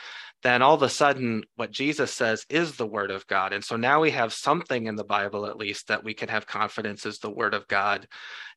then 0.43 0.61
all 0.61 0.75
of 0.75 0.83
a 0.83 0.89
sudden 0.89 1.43
what 1.55 1.71
Jesus 1.71 2.11
says 2.11 2.45
is 2.49 2.75
the 2.75 2.85
word 2.85 3.11
of 3.11 3.25
God. 3.27 3.53
And 3.53 3.63
so 3.63 3.77
now 3.77 4.01
we 4.01 4.11
have 4.11 4.33
something 4.33 4.87
in 4.87 4.97
the 4.97 5.05
Bible 5.05 5.45
at 5.45 5.57
least 5.57 5.87
that 5.87 6.03
we 6.03 6.13
can 6.13 6.27
have 6.27 6.45
confidence 6.45 7.05
is 7.05 7.19
the 7.19 7.29
word 7.29 7.53
of 7.53 7.67
God. 7.69 8.07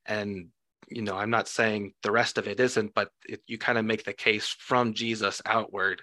And 0.05 0.49
you 0.89 1.03
know 1.03 1.17
i'm 1.17 1.31
not 1.31 1.49
saying 1.49 1.93
the 2.03 2.11
rest 2.11 2.39
of 2.39 2.47
it 2.47 2.61
isn't 2.61 2.95
but 2.95 3.11
it, 3.29 3.43
you 3.47 3.59
kind 3.59 3.79
of 3.79 3.85
make 3.85 4.05
the 4.05 4.13
case 4.13 4.49
from 4.59 4.95
jesus 4.95 5.43
outward. 5.47 6.03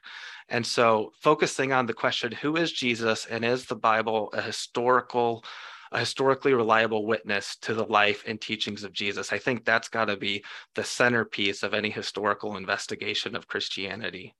And 0.49 0.65
so 0.65 1.11
focusing 1.21 1.71
on 1.71 1.85
the 1.85 1.93
question 1.93 2.31
who 2.31 2.57
is 2.57 2.71
jesus 2.71 3.25
and 3.25 3.45
is 3.45 3.65
the 3.65 3.75
bible 3.75 4.29
a 4.33 4.41
historical 4.41 5.43
a 5.91 5.99
historically 5.99 6.53
reliable 6.53 7.05
witness 7.05 7.55
to 7.57 7.73
the 7.75 7.85
life 7.85 8.23
and 8.27 8.41
teachings 8.41 8.83
of 8.83 8.93
jesus? 8.93 9.31
I 9.31 9.37
think 9.37 9.63
that's 9.63 9.89
got 9.89 10.05
to 10.05 10.17
be 10.17 10.43
the 10.75 10.83
centerpiece 10.83 11.63
of 11.63 11.73
any 11.73 11.89
historical 11.89 12.57
investigation 12.57 13.35
of 13.35 13.47
christianity 13.47 14.35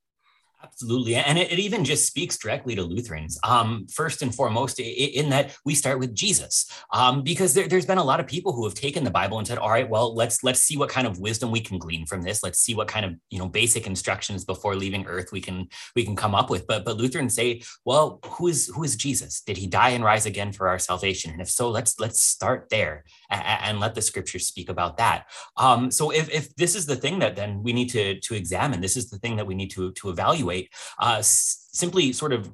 Absolutely. 0.64 1.14
And 1.16 1.38
it, 1.38 1.52
it, 1.52 1.58
even 1.58 1.84
just 1.84 2.06
speaks 2.06 2.38
directly 2.38 2.74
to 2.74 2.82
Lutherans. 2.82 3.38
Um, 3.44 3.86
first 3.92 4.22
and 4.22 4.34
foremost, 4.34 4.80
in 4.80 5.28
that 5.30 5.56
we 5.64 5.74
start 5.74 5.98
with 5.98 6.14
Jesus, 6.14 6.70
um, 6.92 7.22
because 7.22 7.54
there, 7.54 7.68
has 7.68 7.86
been 7.86 7.98
a 7.98 8.04
lot 8.04 8.20
of 8.20 8.26
people 8.26 8.52
who 8.52 8.64
have 8.64 8.74
taken 8.74 9.04
the 9.04 9.10
Bible 9.10 9.38
and 9.38 9.46
said, 9.46 9.58
all 9.58 9.70
right, 9.70 9.88
well, 9.88 10.14
let's 10.14 10.42
let's 10.42 10.60
see 10.60 10.76
what 10.76 10.88
kind 10.88 11.06
of 11.06 11.18
wisdom 11.18 11.50
we 11.50 11.60
can 11.60 11.78
glean 11.78 12.06
from 12.06 12.22
this. 12.22 12.42
Let's 12.42 12.58
see 12.60 12.74
what 12.74 12.88
kind 12.88 13.04
of 13.04 13.14
you 13.30 13.38
know 13.38 13.48
basic 13.48 13.86
instructions 13.86 14.44
before 14.44 14.74
leaving 14.74 15.06
earth 15.06 15.32
we 15.32 15.40
can 15.40 15.68
we 15.94 16.04
can 16.04 16.16
come 16.16 16.34
up 16.34 16.50
with. 16.50 16.66
But 16.66 16.84
but 16.84 16.96
Lutherans 16.96 17.34
say, 17.34 17.62
well, 17.84 18.20
who 18.24 18.48
is 18.48 18.70
who 18.74 18.84
is 18.84 18.96
Jesus? 18.96 19.42
Did 19.42 19.58
he 19.58 19.66
die 19.66 19.90
and 19.90 20.04
rise 20.04 20.26
again 20.26 20.52
for 20.52 20.68
our 20.68 20.78
salvation? 20.78 21.30
And 21.30 21.40
if 21.40 21.50
so, 21.50 21.70
let's 21.70 22.00
let's 22.00 22.20
start 22.20 22.68
there 22.70 23.04
and, 23.30 23.42
and 23.42 23.80
let 23.80 23.94
the 23.94 24.02
scriptures 24.02 24.46
speak 24.46 24.68
about 24.70 24.96
that. 24.96 25.26
Um, 25.56 25.90
so 25.90 26.10
if, 26.10 26.30
if 26.30 26.54
this 26.56 26.74
is 26.74 26.86
the 26.86 26.96
thing 26.96 27.18
that 27.18 27.36
then 27.36 27.62
we 27.62 27.72
need 27.72 27.90
to 27.90 28.18
to 28.20 28.34
examine, 28.34 28.80
this 28.80 28.96
is 28.96 29.10
the 29.10 29.18
thing 29.18 29.36
that 29.36 29.46
we 29.46 29.54
need 29.54 29.70
to 29.72 29.92
to 29.92 30.10
evaluate 30.10 30.53
evaluate, 30.54 30.72
uh, 30.98 31.18
s- 31.18 31.68
simply 31.72 32.12
sort 32.12 32.32
of 32.32 32.52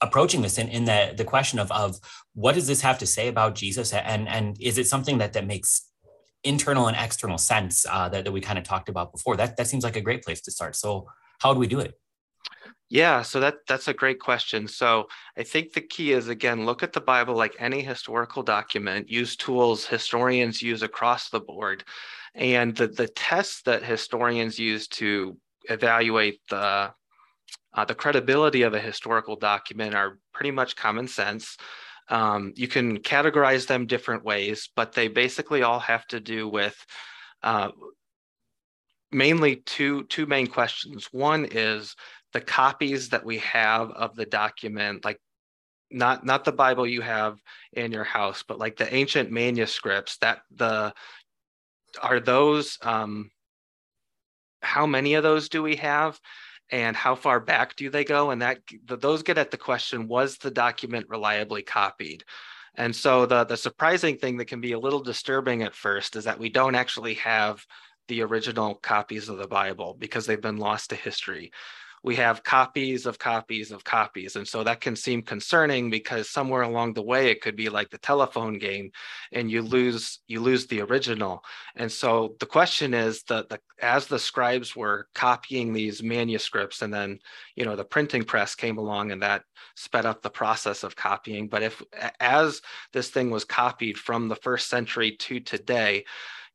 approaching 0.00 0.42
this 0.42 0.58
in, 0.58 0.68
in 0.68 0.84
the, 0.84 1.14
the 1.16 1.24
question 1.24 1.58
of, 1.58 1.70
of 1.70 1.96
what 2.34 2.54
does 2.54 2.66
this 2.66 2.80
have 2.80 2.98
to 2.98 3.06
say 3.06 3.28
about 3.28 3.54
Jesus? 3.54 3.92
And, 3.92 4.28
and 4.28 4.56
is 4.60 4.78
it 4.78 4.86
something 4.86 5.18
that, 5.18 5.32
that 5.34 5.46
makes 5.46 5.90
internal 6.42 6.88
and 6.88 6.96
external 6.96 7.38
sense 7.38 7.84
uh, 7.88 8.08
that, 8.08 8.24
that 8.24 8.32
we 8.32 8.40
kind 8.40 8.58
of 8.58 8.64
talked 8.64 8.88
about 8.88 9.12
before? 9.12 9.36
That, 9.36 9.56
that 9.56 9.66
seems 9.66 9.84
like 9.84 9.96
a 9.96 10.00
great 10.00 10.22
place 10.24 10.40
to 10.42 10.50
start. 10.50 10.76
So 10.76 11.06
how 11.40 11.52
do 11.52 11.60
we 11.60 11.66
do 11.66 11.80
it? 11.80 11.94
Yeah, 12.92 13.22
so 13.22 13.38
that 13.38 13.58
that's 13.68 13.86
a 13.86 13.94
great 13.94 14.18
question. 14.18 14.66
So 14.66 15.06
I 15.38 15.44
think 15.44 15.72
the 15.72 15.80
key 15.80 16.10
is 16.10 16.26
again 16.26 16.66
look 16.66 16.82
at 16.82 16.92
the 16.92 17.00
Bible 17.00 17.36
like 17.36 17.54
any 17.60 17.82
historical 17.82 18.42
document, 18.42 19.08
use 19.08 19.36
tools 19.36 19.86
historians 19.86 20.60
use 20.60 20.82
across 20.82 21.30
the 21.30 21.38
board. 21.38 21.84
And 22.34 22.74
the 22.74 22.88
the 22.88 23.06
tests 23.06 23.62
that 23.62 23.84
historians 23.84 24.58
use 24.58 24.88
to 24.88 25.36
evaluate 25.68 26.40
the 26.50 26.92
uh, 27.74 27.84
the 27.84 27.94
credibility 27.94 28.62
of 28.62 28.74
a 28.74 28.80
historical 28.80 29.36
document 29.36 29.94
are 29.94 30.18
pretty 30.32 30.50
much 30.50 30.76
common 30.76 31.06
sense. 31.06 31.56
Um, 32.08 32.52
you 32.56 32.66
can 32.66 32.98
categorize 32.98 33.66
them 33.66 33.86
different 33.86 34.24
ways, 34.24 34.68
but 34.74 34.92
they 34.92 35.08
basically 35.08 35.62
all 35.62 35.78
have 35.78 36.06
to 36.08 36.18
do 36.18 36.48
with 36.48 36.76
uh, 37.42 37.70
mainly 39.12 39.56
two 39.56 40.04
two 40.04 40.26
main 40.26 40.48
questions. 40.48 41.08
One 41.12 41.46
is 41.50 41.94
the 42.32 42.40
copies 42.40 43.10
that 43.10 43.24
we 43.24 43.38
have 43.38 43.90
of 43.92 44.16
the 44.16 44.26
document, 44.26 45.04
like 45.04 45.20
not 45.90 46.24
not 46.26 46.44
the 46.44 46.52
Bible 46.52 46.86
you 46.86 47.00
have 47.00 47.38
in 47.72 47.92
your 47.92 48.04
house, 48.04 48.42
but 48.46 48.58
like 48.58 48.76
the 48.76 48.92
ancient 48.92 49.30
manuscripts 49.30 50.16
that 50.18 50.40
the 50.50 50.92
are 52.02 52.20
those 52.20 52.76
um, 52.82 53.30
how 54.62 54.86
many 54.86 55.14
of 55.14 55.22
those 55.22 55.48
do 55.48 55.62
we 55.62 55.76
have 55.76 56.18
and 56.70 56.96
how 56.96 57.14
far 57.14 57.40
back 57.40 57.76
do 57.76 57.90
they 57.90 58.04
go? 58.04 58.30
And 58.30 58.42
that 58.42 58.60
those 58.86 59.22
get 59.22 59.38
at 59.38 59.50
the 59.50 59.56
question 59.56 60.08
was 60.08 60.36
the 60.36 60.50
document 60.50 61.06
reliably 61.08 61.62
copied? 61.62 62.24
And 62.74 62.94
so 62.94 63.26
the 63.26 63.44
the 63.44 63.56
surprising 63.56 64.16
thing 64.16 64.36
that 64.38 64.46
can 64.46 64.60
be 64.60 64.72
a 64.72 64.78
little 64.78 65.02
disturbing 65.02 65.62
at 65.62 65.74
first 65.74 66.16
is 66.16 66.24
that 66.24 66.38
we 66.38 66.48
don't 66.48 66.74
actually 66.74 67.14
have 67.14 67.64
the 68.08 68.22
original 68.22 68.74
copies 68.74 69.28
of 69.28 69.38
the 69.38 69.46
bible 69.46 69.94
because 69.96 70.26
they've 70.26 70.40
been 70.40 70.56
lost 70.56 70.90
to 70.90 70.96
history 70.96 71.52
we 72.02 72.16
have 72.16 72.42
copies 72.42 73.04
of 73.04 73.18
copies 73.18 73.70
of 73.70 73.84
copies. 73.84 74.36
And 74.36 74.48
so 74.48 74.64
that 74.64 74.80
can 74.80 74.96
seem 74.96 75.22
concerning 75.22 75.90
because 75.90 76.30
somewhere 76.30 76.62
along 76.62 76.94
the 76.94 77.02
way 77.02 77.30
it 77.30 77.42
could 77.42 77.56
be 77.56 77.68
like 77.68 77.90
the 77.90 77.98
telephone 77.98 78.58
game 78.58 78.90
and 79.32 79.50
you 79.50 79.60
lose 79.62 80.20
you 80.26 80.40
lose 80.40 80.66
the 80.66 80.80
original. 80.80 81.44
And 81.76 81.92
so 81.92 82.36
the 82.40 82.46
question 82.46 82.94
is 82.94 83.22
that 83.24 83.50
the, 83.50 83.60
as 83.80 84.06
the 84.06 84.18
scribes 84.18 84.74
were 84.74 85.08
copying 85.14 85.72
these 85.72 86.02
manuscripts 86.02 86.80
and 86.80 86.92
then 86.92 87.18
you 87.54 87.64
know 87.64 87.76
the 87.76 87.84
printing 87.84 88.24
press 88.24 88.54
came 88.54 88.78
along 88.78 89.12
and 89.12 89.22
that 89.22 89.42
sped 89.76 90.06
up 90.06 90.22
the 90.22 90.30
process 90.30 90.82
of 90.82 90.96
copying. 90.96 91.48
But 91.48 91.62
if 91.62 91.82
as 92.18 92.62
this 92.92 93.10
thing 93.10 93.30
was 93.30 93.44
copied 93.44 93.98
from 93.98 94.28
the 94.28 94.36
first 94.36 94.68
century 94.68 95.16
to 95.16 95.40
today, 95.40 96.04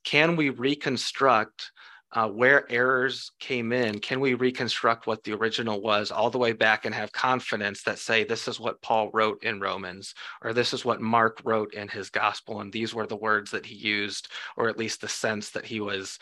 can 0.03 0.35
we 0.35 0.49
reconstruct 0.49 1.71
uh, 2.15 2.29
where 2.29 2.71
errors 2.71 3.31
came 3.39 3.73
in, 3.73 3.99
can 3.99 4.21
we 4.21 4.33
reconstruct 4.33 5.05
what 5.05 5.21
the 5.23 5.33
original 5.33 5.81
was 5.81 6.11
all 6.11 6.29
the 6.29 6.37
way 6.37 6.53
back 6.53 6.85
and 6.85 6.95
have 6.95 7.11
confidence 7.11 7.83
that 7.83 7.99
say 7.99 8.23
this 8.23 8.47
is 8.47 8.57
what 8.57 8.81
Paul 8.81 9.11
wrote 9.13 9.43
in 9.43 9.59
Romans, 9.59 10.15
or 10.41 10.53
this 10.53 10.73
is 10.73 10.85
what 10.85 11.01
Mark 11.01 11.41
wrote 11.43 11.73
in 11.73 11.89
his 11.89 12.09
gospel, 12.09 12.61
and 12.61 12.71
these 12.71 12.93
were 12.93 13.05
the 13.05 13.17
words 13.17 13.51
that 13.51 13.65
he 13.65 13.75
used, 13.75 14.29
or 14.55 14.69
at 14.69 14.77
least 14.77 15.01
the 15.01 15.09
sense 15.09 15.49
that 15.49 15.65
he 15.65 15.81
was 15.81 16.17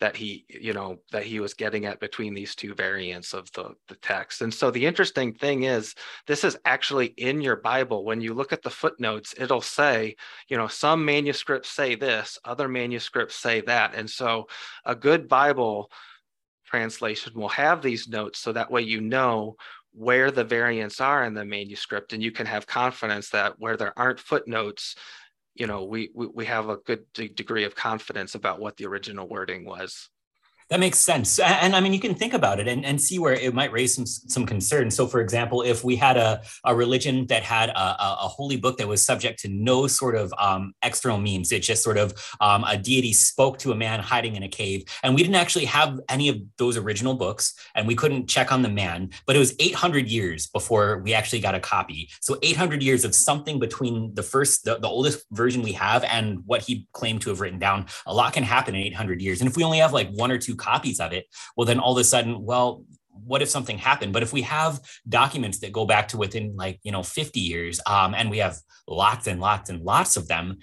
that 0.00 0.16
he 0.16 0.44
you 0.48 0.72
know 0.72 0.98
that 1.12 1.24
he 1.24 1.40
was 1.40 1.54
getting 1.54 1.84
at 1.84 2.00
between 2.00 2.34
these 2.34 2.54
two 2.54 2.74
variants 2.74 3.34
of 3.34 3.50
the, 3.52 3.74
the 3.88 3.94
text. 3.96 4.40
And 4.40 4.52
so 4.52 4.70
the 4.70 4.86
interesting 4.86 5.34
thing 5.34 5.64
is 5.64 5.94
this 6.26 6.42
is 6.42 6.58
actually 6.64 7.06
in 7.18 7.40
your 7.40 7.56
bible. 7.56 8.04
When 8.04 8.20
you 8.20 8.34
look 8.34 8.52
at 8.52 8.62
the 8.62 8.70
footnotes 8.70 9.34
it'll 9.38 9.60
say 9.60 10.16
you 10.48 10.56
know 10.56 10.68
some 10.68 11.04
manuscripts 11.04 11.70
say 11.70 11.94
this 11.94 12.38
other 12.44 12.68
manuscripts 12.68 13.36
say 13.36 13.60
that. 13.62 13.94
And 13.94 14.08
so 14.08 14.48
a 14.84 14.94
good 14.94 15.28
bible 15.28 15.90
translation 16.64 17.32
will 17.34 17.48
have 17.48 17.82
these 17.82 18.08
notes 18.08 18.38
so 18.38 18.52
that 18.52 18.70
way 18.70 18.80
you 18.80 19.00
know 19.00 19.56
where 19.92 20.30
the 20.30 20.44
variants 20.44 21.00
are 21.00 21.24
in 21.24 21.34
the 21.34 21.44
manuscript 21.44 22.12
and 22.12 22.22
you 22.22 22.30
can 22.30 22.46
have 22.46 22.66
confidence 22.66 23.28
that 23.30 23.58
where 23.58 23.76
there 23.76 23.98
aren't 23.98 24.20
footnotes 24.20 24.94
you 25.54 25.66
know 25.66 25.84
we, 25.84 26.10
we 26.14 26.26
we 26.28 26.44
have 26.46 26.68
a 26.68 26.76
good 26.76 27.04
degree 27.12 27.64
of 27.64 27.74
confidence 27.74 28.34
about 28.34 28.60
what 28.60 28.76
the 28.76 28.86
original 28.86 29.28
wording 29.28 29.64
was 29.64 30.08
that 30.70 30.78
makes 30.78 31.00
sense. 31.00 31.40
And 31.40 31.74
I 31.74 31.80
mean, 31.80 31.92
you 31.92 31.98
can 31.98 32.14
think 32.14 32.32
about 32.32 32.60
it 32.60 32.68
and, 32.68 32.84
and 32.84 33.00
see 33.00 33.18
where 33.18 33.34
it 33.34 33.52
might 33.52 33.72
raise 33.72 33.92
some, 33.92 34.06
some 34.06 34.46
concern. 34.46 34.88
So, 34.92 35.08
for 35.08 35.20
example, 35.20 35.62
if 35.62 35.82
we 35.82 35.96
had 35.96 36.16
a, 36.16 36.42
a 36.64 36.74
religion 36.74 37.26
that 37.26 37.42
had 37.42 37.70
a, 37.70 37.96
a 38.00 38.28
holy 38.28 38.56
book 38.56 38.78
that 38.78 38.86
was 38.86 39.04
subject 39.04 39.40
to 39.40 39.48
no 39.48 39.88
sort 39.88 40.14
of 40.14 40.32
um, 40.38 40.72
external 40.84 41.18
means, 41.18 41.50
it 41.50 41.60
just 41.60 41.82
sort 41.82 41.98
of 41.98 42.14
um, 42.40 42.64
a 42.68 42.78
deity 42.78 43.12
spoke 43.12 43.58
to 43.58 43.72
a 43.72 43.74
man 43.74 43.98
hiding 43.98 44.36
in 44.36 44.44
a 44.44 44.48
cave, 44.48 44.84
and 45.02 45.16
we 45.16 45.22
didn't 45.22 45.34
actually 45.34 45.64
have 45.64 45.98
any 46.08 46.28
of 46.28 46.36
those 46.56 46.76
original 46.76 47.14
books, 47.14 47.52
and 47.74 47.88
we 47.88 47.96
couldn't 47.96 48.28
check 48.28 48.52
on 48.52 48.62
the 48.62 48.68
man, 48.68 49.10
but 49.26 49.34
it 49.34 49.40
was 49.40 49.54
800 49.58 50.06
years 50.06 50.46
before 50.46 50.98
we 50.98 51.14
actually 51.14 51.40
got 51.40 51.56
a 51.56 51.60
copy. 51.60 52.08
So, 52.20 52.38
800 52.42 52.80
years 52.80 53.04
of 53.04 53.12
something 53.12 53.58
between 53.58 54.14
the 54.14 54.22
first, 54.22 54.64
the, 54.64 54.78
the 54.78 54.88
oldest 54.88 55.26
version 55.32 55.62
we 55.62 55.72
have 55.72 56.04
and 56.04 56.44
what 56.46 56.62
he 56.62 56.86
claimed 56.92 57.22
to 57.22 57.30
have 57.30 57.40
written 57.40 57.58
down. 57.58 57.86
A 58.06 58.14
lot 58.14 58.32
can 58.32 58.44
happen 58.44 58.76
in 58.76 58.82
800 58.82 59.20
years. 59.20 59.40
And 59.40 59.50
if 59.50 59.56
we 59.56 59.64
only 59.64 59.78
have 59.78 59.92
like 59.92 60.10
one 60.12 60.30
or 60.30 60.38
two 60.38 60.54
copies 60.60 61.00
of 61.00 61.12
it, 61.12 61.26
well, 61.56 61.66
then 61.66 61.80
all 61.80 61.92
of 61.92 62.00
a 62.00 62.04
sudden, 62.04 62.44
well, 62.44 62.84
what 63.24 63.42
if 63.42 63.48
something 63.48 63.78
happened? 63.78 64.12
But 64.12 64.22
if 64.22 64.32
we 64.32 64.42
have 64.42 64.80
documents 65.08 65.58
that 65.58 65.72
go 65.72 65.84
back 65.84 66.08
to 66.08 66.16
within 66.16 66.56
like, 66.56 66.80
you 66.82 66.92
know, 66.92 67.02
50 67.02 67.40
years, 67.40 67.80
um, 67.86 68.14
and 68.14 68.30
we 68.30 68.38
have 68.38 68.58
lots 68.86 69.26
and 69.26 69.40
lots 69.40 69.70
and 69.70 69.82
lots 69.82 70.16
of 70.16 70.28
them, 70.28 70.58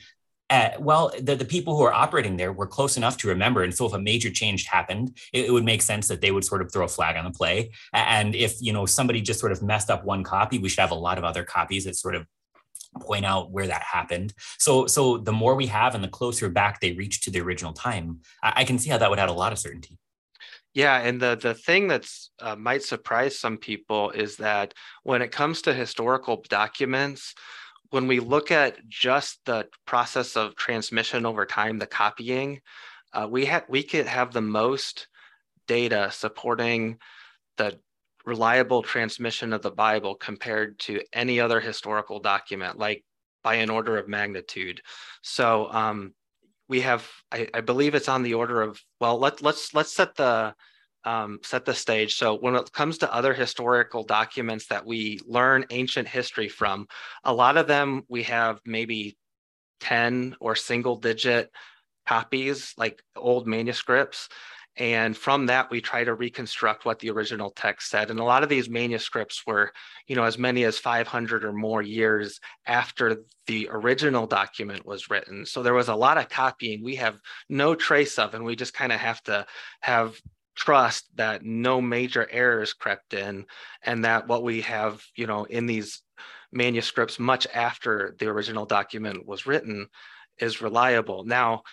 uh, 0.49 0.69
well, 0.79 1.11
the, 1.21 1.35
the 1.35 1.45
people 1.45 1.75
who 1.75 1.83
are 1.83 1.93
operating 1.93 2.37
there 2.37 2.53
were 2.53 2.67
close 2.67 2.95
enough 2.95 3.17
to 3.17 3.27
remember. 3.27 3.63
And 3.63 3.75
so 3.75 3.85
if 3.85 3.93
a 3.93 3.99
major 3.99 4.29
change 4.29 4.65
happened, 4.65 5.17
it, 5.33 5.45
it, 5.45 5.51
would 5.51 5.65
make 5.65 5.81
sense 5.81 6.07
that 6.07 6.21
they 6.21 6.31
would 6.31 6.45
sort 6.45 6.61
of 6.61 6.71
throw 6.71 6.85
a 6.85 6.87
flag 6.87 7.17
on 7.17 7.25
the 7.25 7.31
play. 7.31 7.71
And 7.91 8.33
if, 8.33 8.55
you 8.61 8.71
know, 8.71 8.85
somebody 8.85 9.19
just 9.21 9.41
sort 9.41 9.51
of 9.51 9.61
messed 9.61 9.89
up 9.89 10.05
one 10.05 10.23
copy, 10.23 10.57
we 10.57 10.69
should 10.69 10.79
have 10.79 10.91
a 10.91 10.95
lot 10.95 11.17
of 11.17 11.25
other 11.25 11.43
copies 11.43 11.83
that 11.83 11.97
sort 11.97 12.15
of 12.15 12.25
point 13.01 13.25
out 13.25 13.51
where 13.51 13.67
that 13.67 13.83
happened. 13.83 14.33
So, 14.57 14.87
so 14.87 15.17
the 15.17 15.31
more 15.31 15.55
we 15.55 15.67
have 15.67 15.95
and 15.95 16.03
the 16.03 16.07
closer 16.07 16.49
back 16.49 16.79
they 16.79 16.93
reach 16.93 17.21
to 17.21 17.31
the 17.31 17.41
original 17.41 17.73
time, 17.73 18.21
I, 18.43 18.53
I 18.57 18.63
can 18.63 18.79
see 18.79 18.89
how 18.89 18.97
that 18.97 19.09
would 19.09 19.19
add 19.19 19.29
a 19.29 19.33
lot 19.33 19.51
of 19.51 19.59
certainty. 19.59 19.97
Yeah, 20.73 20.99
and 20.99 21.19
the 21.19 21.35
the 21.35 21.55
thing 21.55 21.87
that's 21.87 22.29
uh, 22.39 22.55
might 22.55 22.83
surprise 22.83 23.39
some 23.39 23.57
people 23.57 24.11
is 24.11 24.37
that 24.37 24.75
when 25.03 25.23
it 25.23 25.31
comes 25.31 25.63
to 25.63 25.73
historical 25.73 26.43
documents, 26.49 27.33
when 27.89 28.07
we 28.07 28.19
look 28.19 28.51
at 28.51 28.87
just 28.87 29.39
the 29.45 29.67
process 29.85 30.37
of 30.37 30.55
transmission 30.55 31.25
over 31.25 31.47
time, 31.47 31.79
the 31.79 31.87
copying, 31.87 32.61
uh, 33.13 33.27
we 33.29 33.45
have 33.45 33.63
we 33.67 33.81
could 33.81 34.05
have 34.05 34.33
the 34.33 34.41
most 34.41 35.07
data 35.67 36.09
supporting 36.11 36.99
the 37.57 37.79
reliable 38.27 38.83
transmission 38.83 39.53
of 39.53 39.61
the 39.61 39.71
Bible 39.71 40.13
compared 40.13 40.77
to 40.79 41.01
any 41.13 41.39
other 41.39 41.61
historical 41.61 42.19
document, 42.19 42.77
like 42.77 43.03
by 43.41 43.55
an 43.55 43.69
order 43.69 43.97
of 43.97 44.09
magnitude. 44.09 44.81
So 45.21 45.71
um, 45.71 46.13
we 46.67 46.81
have, 46.81 47.09
I, 47.31 47.47
I, 47.53 47.61
believe 47.61 47.95
it's 47.95 48.09
on 48.09 48.23
the 48.23 48.33
order 48.33 48.61
of, 48.61 48.81
well, 48.99 49.17
let, 49.17 49.41
let's 49.41 49.73
let's 49.73 49.93
set 49.93 50.15
the 50.15 50.53
um, 51.05 51.39
set 51.41 51.63
the 51.63 51.73
stage. 51.73 52.15
So 52.17 52.35
when 52.35 52.55
it 52.55 52.73
comes 52.73 52.97
to 52.97 53.13
other 53.13 53.33
historical 53.33 54.03
documents 54.03 54.67
that 54.67 54.85
we 54.85 55.21
learn 55.25 55.65
ancient 55.69 56.09
history 56.09 56.49
from, 56.49 56.87
a 57.23 57.33
lot 57.33 57.55
of 57.55 57.67
them 57.67 58.03
we 58.09 58.23
have 58.23 58.59
maybe 58.65 59.17
10 59.79 60.35
or 60.41 60.53
single 60.55 60.97
digit 60.97 61.49
copies, 62.05 62.73
like 62.77 63.01
old 63.15 63.47
manuscripts. 63.47 64.27
And 64.77 65.17
from 65.17 65.47
that, 65.47 65.71
we 65.71 65.81
try 65.81 66.03
to 66.03 66.13
reconstruct 66.13 66.85
what 66.85 66.99
the 66.99 67.09
original 67.09 67.49
text 67.49 67.89
said. 67.89 68.11
And 68.11 68.19
a 68.19 68.23
lot 68.23 68.43
of 68.43 68.49
these 68.49 68.69
manuscripts 68.69 69.45
were, 69.45 69.71
you 70.05 70.15
know, 70.15 70.23
as 70.23 70.37
many 70.37 70.65
as 70.65 70.77
500 70.77 71.43
or 71.43 71.51
more 71.51 71.81
years 71.81 72.39
after 72.67 73.23
the 73.47 73.67
original 73.71 74.27
document 74.27 74.85
was 74.85 75.09
written. 75.09 75.45
So 75.47 75.63
there 75.63 75.73
was 75.73 75.87
a 75.87 75.95
lot 75.95 76.19
of 76.19 76.29
copying 76.29 76.83
we 76.83 76.95
have 76.95 77.17
no 77.49 77.73
trace 77.73 78.19
of, 78.19 78.35
and 78.35 78.45
we 78.45 78.55
just 78.55 78.75
kind 78.75 78.91
of 78.91 78.99
have 78.99 79.23
to 79.23 79.47
have 79.81 80.21
trust 80.55 81.07
that 81.15 81.43
no 81.43 81.81
major 81.81 82.27
errors 82.31 82.73
crept 82.73 83.13
in 83.13 83.45
and 83.83 84.05
that 84.05 84.27
what 84.27 84.43
we 84.43 84.61
have, 84.61 85.03
you 85.15 85.25
know, 85.25 85.45
in 85.45 85.65
these 85.65 86.01
manuscripts 86.51 87.19
much 87.19 87.47
after 87.53 88.15
the 88.19 88.27
original 88.27 88.65
document 88.65 89.25
was 89.25 89.45
written 89.45 89.87
is 90.39 90.61
reliable. 90.61 91.23
Now, 91.23 91.63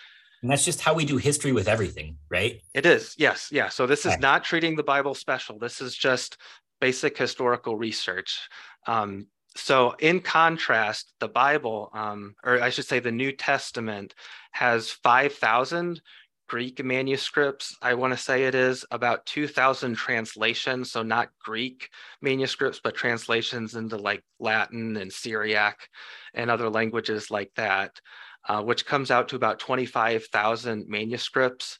and 0.45 0.51
that's 0.51 0.63
just 0.63 0.79
how 0.79 0.93
we 0.93 1.05
do 1.05 1.17
history 1.17 1.53
with 1.53 1.67
everything, 1.67 2.17
right? 2.29 2.61
It 2.75 2.85
is. 2.85 3.15
Yes. 3.17 3.49
Yeah. 3.51 3.69
So 3.69 3.87
this 3.87 4.05
is 4.05 4.19
not 4.19 4.43
treating 4.43 4.75
the 4.75 4.83
Bible 4.83 5.15
special. 5.15 5.57
This 5.57 5.81
is 5.81 5.95
just 5.95 6.37
basic 6.79 7.17
historical 7.17 7.75
research. 7.75 8.47
Um, 8.85 9.25
so, 9.55 9.95
in 9.97 10.19
contrast, 10.19 11.13
the 11.19 11.27
Bible, 11.27 11.89
um, 11.95 12.35
or 12.43 12.61
I 12.61 12.69
should 12.69 12.85
say, 12.85 12.99
the 12.99 13.11
New 13.11 13.31
Testament, 13.31 14.13
has 14.51 14.91
5,000 14.91 15.99
Greek 16.47 16.85
manuscripts. 16.85 17.75
I 17.81 17.95
want 17.95 18.13
to 18.13 18.17
say 18.17 18.43
it 18.43 18.53
is 18.53 18.85
about 18.91 19.25
2,000 19.25 19.95
translations. 19.95 20.91
So, 20.91 21.01
not 21.01 21.29
Greek 21.43 21.89
manuscripts, 22.21 22.79
but 22.83 22.93
translations 22.93 23.73
into 23.73 23.97
like 23.97 24.23
Latin 24.39 24.95
and 24.97 25.11
Syriac 25.11 25.89
and 26.35 26.51
other 26.51 26.69
languages 26.69 27.31
like 27.31 27.49
that 27.55 27.99
uh, 28.47 28.61
which 28.61 28.85
comes 28.85 29.11
out 29.11 29.29
to 29.29 29.35
about 29.35 29.59
25,000 29.59 30.87
manuscripts. 30.87 31.77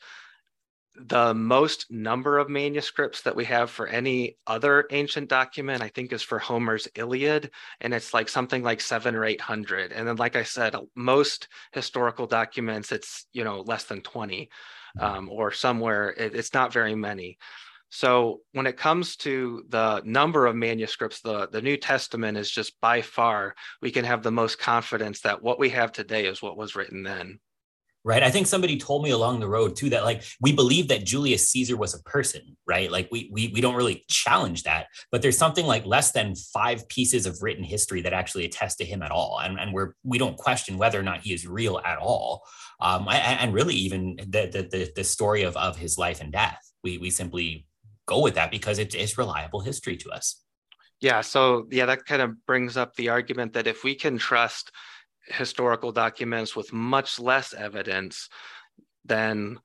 The 0.97 1.33
most 1.33 1.87
number 1.89 2.37
of 2.37 2.47
manuscripts 2.49 3.21
that 3.23 3.35
we 3.35 3.43
have 3.45 3.69
for 3.69 3.85
any 3.87 4.37
other 4.47 4.85
ancient 4.91 5.27
document, 5.29 5.81
I 5.81 5.89
think, 5.89 6.13
is 6.13 6.23
for 6.23 6.39
Homer's 6.39 6.87
Iliad, 6.95 7.51
and 7.81 7.93
it's 7.93 8.13
like 8.13 8.29
something 8.29 8.63
like 8.63 8.79
seven 8.79 9.13
or 9.13 9.25
800. 9.25 9.91
And 9.91 10.07
then, 10.07 10.15
like 10.15 10.37
I 10.37 10.43
said, 10.43 10.73
most 10.95 11.49
historical 11.73 12.27
documents, 12.27 12.93
it's 12.93 13.25
you 13.33 13.43
know 13.43 13.59
less 13.67 13.83
than 13.83 14.01
20, 14.01 14.49
um, 14.99 15.29
or 15.29 15.51
somewhere. 15.51 16.11
It, 16.17 16.33
it's 16.33 16.53
not 16.53 16.71
very 16.71 16.95
many. 16.95 17.37
So 17.95 18.41
when 18.51 18.67
it 18.67 18.75
comes 18.75 19.15
to 19.17 19.63
the 19.69 20.01
number 20.03 20.47
of 20.47 20.55
manuscripts, 20.57 21.21
the, 21.21 21.47
the 21.47 21.61
New 21.61 21.77
Testament 21.77 22.37
is 22.37 22.51
just 22.51 22.73
by 22.81 23.01
far, 23.01 23.55
we 23.81 23.89
can 23.89 24.03
have 24.03 24.21
the 24.21 24.33
most 24.33 24.59
confidence 24.59 25.21
that 25.21 25.41
what 25.41 25.59
we 25.59 25.69
have 25.69 25.93
today 25.93 26.25
is 26.25 26.41
what 26.41 26.57
was 26.57 26.75
written 26.75 27.03
then. 27.03 27.39
right? 28.03 28.21
I 28.21 28.29
think 28.31 28.47
somebody 28.47 28.77
told 28.77 29.01
me 29.03 29.11
along 29.11 29.39
the 29.39 29.47
road 29.47 29.75
too 29.77 29.89
that 29.91 30.03
like 30.03 30.23
we 30.41 30.53
believe 30.53 30.89
that 30.89 31.05
julius 31.05 31.49
caesar 31.49 31.77
was 31.77 31.93
a 31.93 32.03
person 32.03 32.41
right? 32.67 32.91
Like 32.91 33.07
we 33.11 33.29
we, 33.31 33.51
we 33.53 33.61
don't 33.61 33.75
really 33.75 34.03
challenge 34.09 34.63
that 34.63 34.87
but 35.11 35.21
there's 35.21 35.37
something 35.37 35.65
like 35.65 35.85
less 35.85 36.11
than 36.11 36.35
five 36.35 36.87
pieces 36.89 37.25
of 37.25 37.41
written 37.41 37.63
history 37.63 38.01
that 38.01 38.13
actually 38.13 38.45
attest 38.45 38.77
to 38.79 38.85
him 38.85 39.01
at 39.01 39.11
all. 39.11 39.39
And, 39.43 39.59
and 39.59 39.73
we're 39.73 39.93
we 40.03 40.17
don't 40.17 40.37
question 40.37 40.77
whether 40.77 40.99
or 40.99 41.03
not 41.03 41.21
he 41.21 41.33
is 41.33 41.47
real 41.47 41.79
at 41.85 41.97
all. 41.97 42.43
Um, 42.79 43.07
and, 43.09 43.39
and 43.39 43.53
really 43.53 43.75
even 43.75 44.17
the, 44.17 44.49
the 44.51 44.67
the 44.69 44.91
the 44.97 45.03
story 45.03 45.43
of 45.43 45.55
of 45.55 45.77
his 45.77 45.97
life 45.97 46.19
and 46.21 46.31
death. 46.31 46.59
We 46.83 46.97
we 46.97 47.09
simply 47.09 47.65
go 48.05 48.21
with 48.21 48.35
that 48.35 48.51
because 48.51 48.79
it 48.79 48.93
is 48.95 49.17
reliable 49.17 49.59
history 49.59 49.97
to 49.97 50.09
us 50.09 50.41
yeah 51.01 51.21
so 51.21 51.67
yeah 51.71 51.85
that 51.85 52.05
kind 52.05 52.21
of 52.21 52.45
brings 52.45 52.77
up 52.77 52.95
the 52.95 53.09
argument 53.09 53.53
that 53.53 53.67
if 53.67 53.83
we 53.83 53.95
can 53.95 54.17
trust 54.17 54.71
historical 55.27 55.91
documents 55.91 56.55
with 56.55 56.73
much 56.73 57.19
less 57.19 57.53
evidence, 57.53 58.29
then 59.03 59.59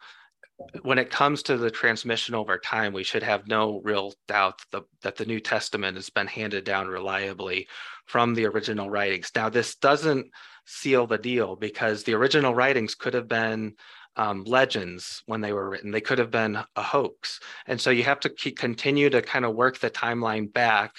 when 0.83 0.99
it 0.99 1.11
comes 1.11 1.43
to 1.43 1.57
the 1.57 1.71
transmission 1.71 2.35
over 2.35 2.59
time, 2.59 2.93
we 2.93 3.03
should 3.03 3.23
have 3.23 3.49
no 3.49 3.81
real 3.83 4.13
doubt 4.29 4.61
the, 4.73 4.83
that 5.03 5.17
the 5.17 5.25
New 5.25 5.41
Testament 5.41 5.97
has 5.97 6.11
been 6.11 6.27
handed 6.27 6.65
down 6.65 6.87
reliably 6.87 7.67
from 8.07 8.35
the 8.35 8.47
original 8.47 8.91
writings. 8.91 9.31
Now, 9.35 9.49
this 9.49 9.77
doesn't 9.77 10.27
seal 10.67 11.07
the 11.07 11.17
deal 11.17 11.57
because 11.57 12.05
the 12.05 12.15
original 12.15 12.55
writings 12.55 12.95
could 12.95 13.15
have 13.15 13.29
been 13.29 13.75
um, 14.17 14.45
legends 14.45 15.23
when 15.27 15.41
they 15.41 15.53
were 15.53 15.69
written. 15.69 15.91
They 15.91 16.01
could 16.01 16.19
have 16.19 16.31
been 16.31 16.59
a 16.77 16.83
hoax. 16.83 17.41
And 17.67 17.81
so 17.81 17.91
you 17.91 18.03
have 18.05 18.21
to 18.21 18.29
keep, 18.29 18.59
continue 18.59 19.11
to 19.11 19.23
kind 19.23 19.45
of 19.45 19.55
work 19.55 19.79
the 19.79 19.91
timeline 19.91 20.53
back, 20.53 20.95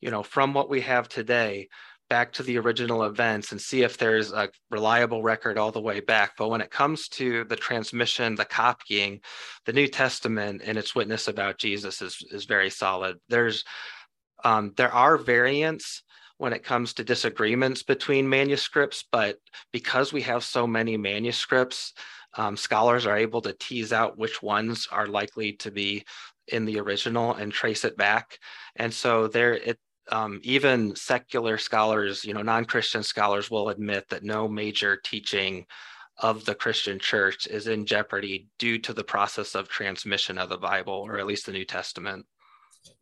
you 0.00 0.10
know, 0.10 0.22
from 0.22 0.54
what 0.54 0.70
we 0.70 0.80
have 0.82 1.08
today 1.08 1.68
back 2.10 2.32
to 2.32 2.42
the 2.42 2.58
original 2.58 3.04
events 3.04 3.52
and 3.52 3.60
see 3.60 3.82
if 3.82 3.96
there's 3.96 4.32
a 4.32 4.50
reliable 4.70 5.22
record 5.22 5.56
all 5.56 5.70
the 5.70 5.80
way 5.80 6.00
back. 6.00 6.32
But 6.36 6.48
when 6.48 6.60
it 6.60 6.70
comes 6.70 7.08
to 7.10 7.44
the 7.44 7.56
transmission, 7.56 8.34
the 8.34 8.44
copying, 8.44 9.20
the 9.64 9.72
New 9.72 9.86
Testament 9.86 10.60
and 10.64 10.76
its 10.76 10.94
witness 10.94 11.28
about 11.28 11.58
Jesus 11.58 12.02
is, 12.02 12.18
is 12.32 12.44
very 12.44 12.68
solid. 12.68 13.18
There's 13.28 13.64
um, 14.42 14.72
there 14.76 14.92
are 14.92 15.18
variants 15.18 16.02
when 16.38 16.52
it 16.54 16.64
comes 16.64 16.94
to 16.94 17.04
disagreements 17.04 17.82
between 17.82 18.28
manuscripts, 18.28 19.04
but 19.12 19.36
because 19.72 20.12
we 20.12 20.22
have 20.22 20.42
so 20.42 20.66
many 20.66 20.96
manuscripts, 20.96 21.92
um, 22.36 22.56
scholars 22.56 23.06
are 23.06 23.16
able 23.16 23.40
to 23.42 23.52
tease 23.54 23.92
out 23.92 24.18
which 24.18 24.42
ones 24.42 24.88
are 24.90 25.06
likely 25.06 25.52
to 25.54 25.70
be 25.70 26.04
in 26.48 26.64
the 26.64 26.78
original 26.80 27.34
and 27.34 27.52
trace 27.52 27.84
it 27.84 27.96
back. 27.96 28.38
And 28.76 28.92
so 28.92 29.28
there, 29.28 29.54
it, 29.54 29.78
um, 30.10 30.40
even 30.42 30.94
secular 30.96 31.58
scholars, 31.58 32.24
you 32.24 32.34
know, 32.34 32.42
non-Christian 32.42 33.02
scholars 33.02 33.50
will 33.50 33.68
admit 33.68 34.08
that 34.08 34.24
no 34.24 34.48
major 34.48 34.96
teaching 34.96 35.66
of 36.18 36.44
the 36.44 36.54
Christian 36.54 36.98
church 36.98 37.46
is 37.46 37.66
in 37.66 37.86
jeopardy 37.86 38.48
due 38.58 38.78
to 38.78 38.92
the 38.92 39.04
process 39.04 39.54
of 39.54 39.68
transmission 39.68 40.38
of 40.38 40.48
the 40.48 40.58
Bible, 40.58 41.02
or 41.06 41.18
at 41.18 41.26
least 41.26 41.46
the 41.46 41.52
New 41.52 41.64
Testament. 41.64 42.26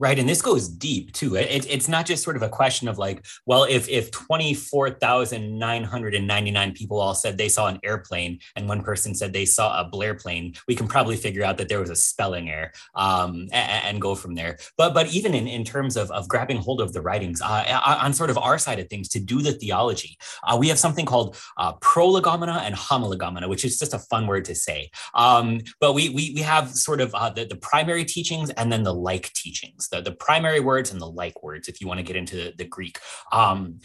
Right. 0.00 0.18
And 0.18 0.28
this 0.28 0.42
goes 0.42 0.68
deep 0.68 1.12
too. 1.12 1.35
It, 1.35 1.66
it's 1.68 1.88
not 1.88 2.06
just 2.06 2.23
sort 2.23 2.37
of 2.37 2.42
a 2.42 2.49
question 2.49 2.87
of 2.87 2.99
like, 2.99 3.26
well, 3.47 3.64
if, 3.64 3.88
if 3.88 4.12
24,999 4.12 6.73
people 6.73 7.00
all 7.00 7.14
said 7.14 7.37
they 7.37 7.49
saw 7.49 7.66
an 7.66 7.80
airplane 7.82 8.38
and 8.54 8.68
one 8.68 8.85
person 8.85 9.12
said 9.12 9.32
they 9.32 9.44
saw 9.44 9.80
a 9.80 9.85
Blair 9.85 10.14
plane, 10.14 10.54
we 10.68 10.76
can 10.76 10.87
probably 10.87 11.16
figure 11.16 11.42
out 11.42 11.58
that 11.58 11.68
there 11.68 11.80
was 11.80 11.90
a 11.90 11.97
spelling 11.97 12.49
error 12.49 12.70
um, 12.94 13.49
and, 13.52 13.87
and, 13.87 14.00
go 14.00 14.14
from 14.14 14.37
there. 14.37 14.56
But 14.76 14.94
but 14.94 15.12
even 15.12 15.35
in, 15.35 15.49
in 15.49 15.64
terms 15.64 15.97
of, 15.97 16.12
of 16.12 16.28
grabbing 16.28 16.58
hold 16.58 16.80
of 16.80 16.92
the 16.92 17.02
writings 17.02 17.42
uh, 17.42 17.80
on 17.85 18.14
sort 18.14 18.30
of 18.30 18.38
our 18.38 18.58
side 18.58 18.78
of 18.78 18.88
things 18.88 19.08
to 19.08 19.18
do 19.18 19.42
the 19.42 19.50
theology, 19.50 20.16
uh, 20.44 20.56
we 20.56 20.68
have 20.68 20.78
something 20.78 21.06
called 21.06 21.37
uh, 21.56 21.73
prolegomena 21.80 22.62
and 22.64 22.76
homologoumena 22.76 23.49
which 23.49 23.64
is 23.64 23.78
just 23.78 23.94
a 23.94 23.99
fun 23.99 24.28
word 24.28 24.44
to 24.44 24.54
say. 24.54 24.90
Um, 25.14 25.62
but 25.80 25.94
we, 25.94 26.11
we, 26.11 26.30
we 26.37 26.42
have 26.42 26.70
sort 26.70 27.00
of 27.00 27.12
uh, 27.14 27.30
the, 27.30 27.47
the 27.47 27.56
primary 27.56 28.04
teachings 28.04 28.50
and 28.50 28.70
then 28.70 28.85
the 28.85 28.94
like 28.94 29.32
teachings 29.32 29.68
the, 29.91 30.01
the 30.01 30.13
primary 30.13 30.61
words 30.61 30.93
and 30.93 31.01
the 31.01 31.11
like 31.11 31.43
words, 31.43 31.69
if 31.69 31.81
you 31.81 31.87
want 31.87 31.99
to 31.99 32.05
get 32.05 32.17
into 32.17 32.37
the, 32.37 32.55
the 32.57 32.65
Greek. 32.65 32.99
Um, 33.33 33.81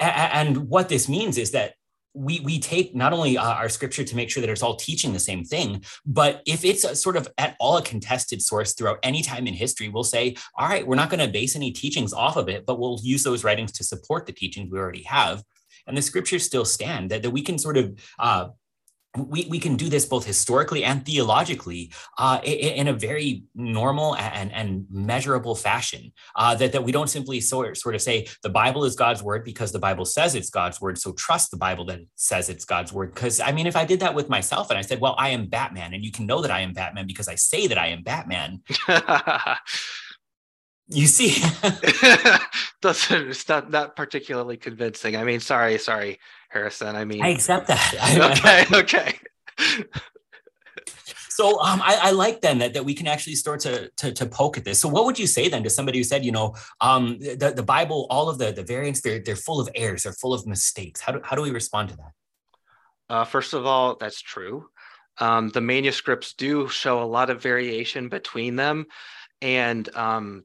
and, 0.00 0.68
what 0.68 0.88
this 0.88 1.08
means 1.08 1.38
is 1.38 1.50
that 1.52 1.74
we 2.14 2.40
we 2.40 2.58
take 2.58 2.94
not 2.94 3.12
only 3.12 3.36
uh, 3.36 3.42
our 3.42 3.68
scripture 3.68 4.04
to 4.04 4.16
make 4.16 4.30
sure 4.30 4.40
that 4.40 4.50
it's 4.50 4.62
all 4.62 4.76
teaching 4.76 5.12
the 5.12 5.18
same 5.18 5.44
thing, 5.44 5.84
but 6.06 6.42
if 6.46 6.64
it's 6.64 6.84
a 6.84 6.96
sort 6.96 7.16
of 7.16 7.28
at 7.38 7.56
all 7.60 7.76
a 7.76 7.82
contested 7.82 8.42
source 8.42 8.74
throughout 8.74 8.98
any 9.02 9.22
time 9.22 9.46
in 9.46 9.54
history, 9.54 9.88
we'll 9.88 10.04
say, 10.04 10.36
all 10.56 10.68
right, 10.68 10.86
we're 10.86 10.96
not 10.96 11.10
going 11.10 11.24
to 11.24 11.32
base 11.32 11.54
any 11.54 11.70
teachings 11.70 12.12
off 12.12 12.36
of 12.36 12.48
it, 12.48 12.66
but 12.66 12.78
we'll 12.78 12.98
use 13.02 13.22
those 13.22 13.44
writings 13.44 13.72
to 13.72 13.84
support 13.84 14.26
the 14.26 14.32
teachings 14.32 14.70
we 14.70 14.78
already 14.78 15.02
have. 15.02 15.42
And 15.86 15.96
the 15.96 16.02
scriptures 16.02 16.44
still 16.44 16.64
stand 16.64 17.10
that, 17.10 17.22
that 17.22 17.30
we 17.30 17.42
can 17.42 17.58
sort 17.58 17.76
of 17.76 17.98
uh, 18.18 18.48
we, 19.16 19.46
we 19.48 19.58
can 19.58 19.76
do 19.76 19.88
this 19.88 20.04
both 20.04 20.26
historically 20.26 20.84
and 20.84 21.04
theologically 21.04 21.92
uh, 22.18 22.40
in, 22.44 22.74
in, 22.74 22.88
a 22.88 22.92
very 22.92 23.44
normal 23.54 24.14
and, 24.16 24.52
and 24.52 24.86
measurable 24.90 25.54
fashion. 25.54 26.12
Uh, 26.36 26.54
that, 26.54 26.72
that 26.72 26.84
we 26.84 26.92
don't 26.92 27.08
simply 27.08 27.40
sort, 27.40 27.76
sort 27.76 27.94
of 27.94 28.02
say 28.02 28.26
the 28.42 28.50
Bible 28.50 28.84
is 28.84 28.94
God's 28.94 29.22
word 29.22 29.44
because 29.44 29.72
the 29.72 29.78
Bible 29.78 30.04
says 30.04 30.34
it's 30.34 30.50
God's 30.50 30.80
word. 30.80 30.98
So 30.98 31.12
trust 31.12 31.50
the 31.50 31.56
Bible 31.56 31.86
that 31.86 32.00
says 32.16 32.48
it's 32.48 32.64
God's 32.64 32.92
word. 32.92 33.14
Because 33.14 33.40
I 33.40 33.52
mean, 33.52 33.66
if 33.66 33.76
I 33.76 33.84
did 33.84 34.00
that 34.00 34.14
with 34.14 34.28
myself 34.28 34.70
and 34.70 34.78
I 34.78 34.82
said, 34.82 35.00
well, 35.00 35.14
I 35.18 35.30
am 35.30 35.46
Batman, 35.46 35.94
and 35.94 36.04
you 36.04 36.12
can 36.12 36.26
know 36.26 36.42
that 36.42 36.50
I 36.50 36.60
am 36.60 36.72
Batman 36.72 37.06
because 37.06 37.28
I 37.28 37.34
say 37.34 37.66
that 37.66 37.78
I 37.78 37.88
am 37.88 38.02
Batman. 38.02 38.60
you 40.88 41.06
see 41.06 41.42
doesn't 42.80 43.28
it's 43.28 43.48
not 43.48 43.70
not 43.70 43.94
particularly 43.94 44.56
convincing 44.56 45.16
i 45.16 45.24
mean 45.24 45.38
sorry 45.38 45.76
sorry 45.76 46.18
harrison 46.48 46.96
i 46.96 47.04
mean 47.04 47.22
i 47.22 47.28
accept 47.28 47.66
that 47.66 48.66
okay 48.72 48.78
okay 48.78 49.18
so 51.38 51.60
um, 51.60 51.80
I, 51.84 51.98
I, 52.02 52.10
like 52.10 52.40
then 52.40 52.58
that, 52.58 52.74
that 52.74 52.84
we 52.84 52.94
can 52.94 53.06
actually 53.06 53.36
start 53.36 53.60
to, 53.60 53.88
to, 53.98 54.12
to 54.12 54.26
poke 54.26 54.58
at 54.58 54.64
this. 54.64 54.80
So 54.80 54.88
what 54.88 55.04
would 55.04 55.20
you 55.20 55.28
say 55.28 55.48
then 55.48 55.62
to 55.62 55.70
somebody 55.70 55.98
who 55.98 56.02
said, 56.02 56.24
you 56.24 56.32
know, 56.32 56.56
um, 56.80 57.16
the, 57.20 57.52
the 57.54 57.62
Bible, 57.62 58.08
all 58.10 58.28
of 58.28 58.38
the, 58.38 58.50
the 58.50 58.64
variants, 58.64 59.02
they're, 59.02 59.20
they're 59.20 59.36
full 59.36 59.60
of 59.60 59.68
errors, 59.76 60.02
they're 60.02 60.12
full 60.12 60.34
of 60.34 60.48
mistakes. 60.48 61.00
How 61.00 61.12
do, 61.12 61.20
how 61.22 61.36
do 61.36 61.42
we 61.42 61.52
respond 61.52 61.90
to 61.90 61.96
that? 61.96 62.12
Uh, 63.08 63.24
first 63.24 63.54
of 63.54 63.66
all, 63.66 63.94
that's 63.94 64.20
true. 64.20 64.68
Um, 65.18 65.50
the 65.50 65.60
manuscripts 65.60 66.34
do 66.34 66.66
show 66.66 67.00
a 67.00 67.04
lot 67.04 67.30
of 67.30 67.40
variation 67.40 68.08
between 68.08 68.56
them. 68.56 68.86
And 69.40 69.88
um, 69.94 70.44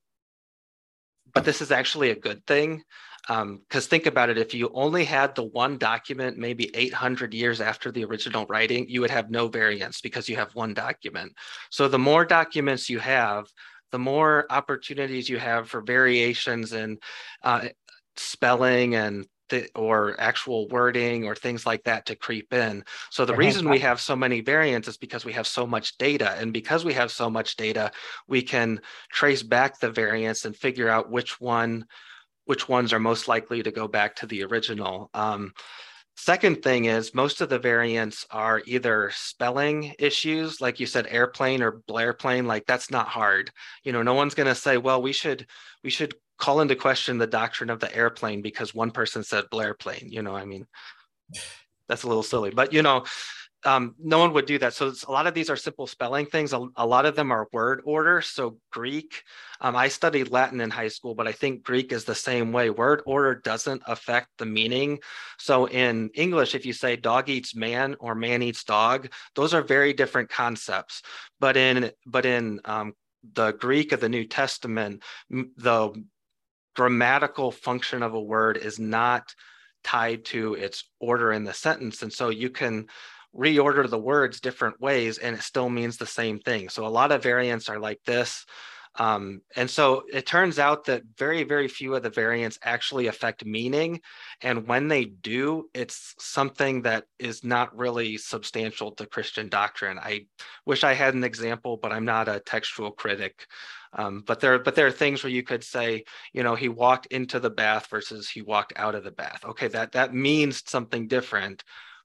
but 1.34 1.44
this 1.44 1.62
is 1.62 1.72
actually 1.72 2.12
a 2.12 2.16
good 2.16 2.46
thing 2.46 2.84
because 3.28 3.86
um, 3.86 3.90
think 3.90 4.06
about 4.06 4.30
it 4.30 4.38
if 4.38 4.54
you 4.54 4.70
only 4.74 5.06
had 5.06 5.34
the 5.34 5.44
one 5.44 5.78
document 5.78 6.38
maybe 6.38 6.70
800 6.76 7.34
years 7.34 7.62
after 7.62 7.92
the 7.92 8.04
original 8.04 8.46
writing 8.48 8.86
you 8.90 9.00
would 9.02 9.12
have 9.12 9.30
no 9.30 9.48
variance 9.48 10.02
because 10.02 10.28
you 10.28 10.36
have 10.36 10.54
one 10.56 10.74
document 10.74 11.32
so 11.70 11.88
the 11.88 12.00
more 12.00 12.26
documents 12.26 12.90
you 12.90 13.00
have 13.00 13.46
the 13.92 14.00
more 14.00 14.46
opportunities 14.50 15.30
you 15.30 15.38
have 15.38 15.70
for 15.70 15.82
variations 15.82 16.74
in 16.74 16.98
uh, 17.44 17.68
spelling 18.18 18.96
and 18.96 19.26
the, 19.50 19.70
or 19.76 20.20
actual 20.20 20.68
wording 20.70 21.26
or 21.26 21.36
things 21.36 21.66
like 21.66 21.84
that 21.84 22.08
to 22.08 22.16
creep 22.16 22.54
in. 22.54 22.84
So 23.12 23.24
the 23.24 23.36
reason 23.36 23.70
we 23.70 23.80
have 23.80 24.02
so 24.02 24.16
many 24.16 24.42
variants 24.42 24.88
is 24.88 24.98
because 24.98 25.26
we 25.26 25.34
have 25.34 25.46
so 25.46 25.68
much 25.68 25.98
data. 25.98 26.32
And 26.40 26.52
because 26.52 26.84
we 26.84 26.94
have 26.94 27.12
so 27.12 27.30
much 27.30 27.56
data, 27.56 27.92
we 28.28 28.42
can 28.42 28.82
trace 29.12 29.44
back 29.44 29.80
the 29.80 29.92
variants 29.92 30.46
and 30.46 30.56
figure 30.56 30.90
out 30.90 31.12
which 31.12 31.40
one, 31.40 31.86
which 32.46 32.68
ones 32.68 32.94
are 32.94 33.00
most 33.00 33.28
likely 33.28 33.64
to 33.64 33.72
go 33.72 33.88
back 33.88 34.16
to 34.18 34.26
the 34.26 34.44
original. 34.44 35.10
Um, 35.14 35.54
Second 36.16 36.62
thing 36.62 36.86
is 36.86 37.16
most 37.16 37.42
of 37.42 37.50
the 37.50 37.58
variants 37.58 38.26
are 38.30 38.62
either 38.68 39.10
spelling 39.16 39.96
issues, 39.98 40.62
like 40.62 40.80
you 40.80 40.86
said, 40.86 41.08
airplane 41.10 41.64
or 41.64 41.82
Blair 41.88 42.14
plane. 42.14 42.46
Like 42.46 42.66
that's 42.68 42.92
not 42.92 43.08
hard. 43.08 43.50
You 43.84 43.94
know, 43.94 44.04
no 44.04 44.14
one's 44.14 44.36
going 44.36 44.48
to 44.48 44.56
say, 44.56 44.78
well, 44.78 45.02
we 45.02 45.12
should 45.12 45.48
we 45.84 45.90
should 45.90 46.14
call 46.38 46.62
into 46.62 46.76
question 46.76 47.18
the 47.18 47.28
doctrine 47.28 47.72
of 47.72 47.80
the 47.80 47.94
airplane 47.96 48.42
because 48.44 48.76
one 48.76 48.92
person 48.92 49.24
said 49.24 49.46
Blair 49.50 49.74
plane. 49.74 50.08
You 50.08 50.22
know, 50.22 50.36
I 50.36 50.46
mean, 50.46 50.68
that's 51.90 52.04
a 52.04 52.08
little 52.08 52.24
silly, 52.24 52.52
but 52.52 52.74
you 52.74 52.84
know, 52.84 53.06
um, 53.66 53.96
no 54.00 54.20
one 54.20 54.34
would 54.34 54.46
do 54.46 54.58
that. 54.60 54.74
So 54.74 54.94
a 55.08 55.12
lot 55.12 55.28
of 55.28 55.34
these 55.34 55.50
are 55.50 55.56
simple 55.56 55.88
spelling 55.88 56.26
things. 56.26 56.54
A, 56.54 56.68
a 56.76 56.86
lot 56.86 57.06
of 57.06 57.16
them 57.16 57.32
are 57.32 57.48
word 57.52 57.82
order. 57.86 58.22
So 58.22 58.58
Greek, 58.72 59.24
um, 59.62 59.76
I 59.76 59.88
studied 59.88 60.32
Latin 60.32 60.62
in 60.62 60.70
high 60.70 60.90
school, 60.90 61.16
but 61.16 61.28
I 61.28 61.32
think 61.32 61.64
Greek 61.64 61.92
is 61.92 62.04
the 62.04 62.16
same 62.16 62.52
way. 62.52 62.70
Word 62.70 63.02
order 63.06 63.36
doesn't 63.36 63.82
affect 63.88 64.28
the 64.38 64.46
meaning. 64.46 65.00
So 65.38 65.68
in 65.68 66.10
English, 66.14 66.56
if 66.56 66.66
you 66.66 66.74
say 66.74 66.96
dog 66.96 67.30
eats 67.30 67.56
man 67.56 67.96
or 68.00 68.16
man 68.16 68.42
eats 68.42 68.64
dog, 68.64 69.10
those 69.36 69.54
are 69.54 69.62
very 69.62 69.94
different 69.94 70.30
concepts. 70.30 71.02
But 71.40 71.58
in 71.58 71.92
but 72.06 72.26
in 72.26 72.60
um, 72.66 72.94
the 73.34 73.52
Greek 73.52 73.92
of 73.92 74.02
the 74.02 74.10
New 74.10 74.26
Testament, 74.26 75.04
the 75.30 76.04
grammatical 76.76 77.52
function 77.52 78.04
of 78.04 78.14
a 78.14 78.22
word 78.22 78.58
is 78.58 78.80
not 78.80 79.34
tied 79.84 80.26
to 80.26 80.56
its 80.56 80.90
order 81.00 81.32
in 81.34 81.44
the 81.44 81.54
sentence. 81.54 82.02
And 82.02 82.12
so 82.12 82.30
you 82.30 82.50
can 82.50 82.88
reorder 83.36 83.90
the 83.90 83.98
words 83.98 84.40
different 84.40 84.80
ways 84.80 85.18
and 85.18 85.36
it 85.36 85.42
still 85.42 85.70
means 85.70 85.98
the 85.98 86.06
same 86.06 86.40
thing. 86.40 86.70
So 86.70 86.86
a 86.86 86.90
lot 86.90 87.12
of 87.12 87.24
variants 87.24 87.70
are 87.70 87.80
like 87.80 88.00
this. 88.06 88.46
Um, 88.96 89.42
and 89.56 89.68
so 89.68 90.04
it 90.12 90.28
turns 90.28 90.60
out 90.60 90.86
that 90.86 91.02
very, 91.18 91.44
very 91.44 91.68
few 91.68 91.96
of 91.96 92.04
the 92.04 92.12
variants 92.12 92.60
actually 92.62 93.08
affect 93.08 93.44
meaning. 93.44 94.02
And 94.42 94.68
when 94.68 94.88
they 94.88 95.06
do, 95.06 95.68
it's 95.74 96.14
something 96.20 96.84
that 96.84 97.06
is 97.18 97.44
not 97.44 97.76
really 97.76 98.18
substantial 98.18 98.92
to 98.92 99.08
Christian 99.08 99.50
doctrine. 99.50 99.98
I 99.98 100.28
wish 100.66 100.84
I 100.84 100.94
had 100.94 101.16
an 101.16 101.24
example, 101.24 101.78
but 101.82 101.92
I'm 101.92 102.06
not 102.06 102.28
a 102.28 102.40
textual 102.40 102.92
critic. 102.92 103.48
Um, 103.94 104.24
but 104.26 104.40
there, 104.40 104.60
but 104.60 104.76
there 104.76 104.88
are 104.88 104.92
things 104.92 105.24
where 105.24 105.32
you 105.32 105.44
could 105.44 105.64
say, 105.64 106.04
you 106.32 106.44
know, 106.44 106.54
he 106.54 106.70
walked 106.70 107.08
into 107.08 107.40
the 107.40 107.50
bath 107.50 107.88
versus 107.88 108.30
he 108.30 108.44
walked 108.44 108.74
out 108.76 108.96
of 108.96 109.04
the 109.04 109.12
bath. 109.12 109.44
Okay, 109.44 109.70
that 109.70 109.92
that 109.94 110.14
means 110.14 110.64
something 110.68 111.08
different 111.08 111.64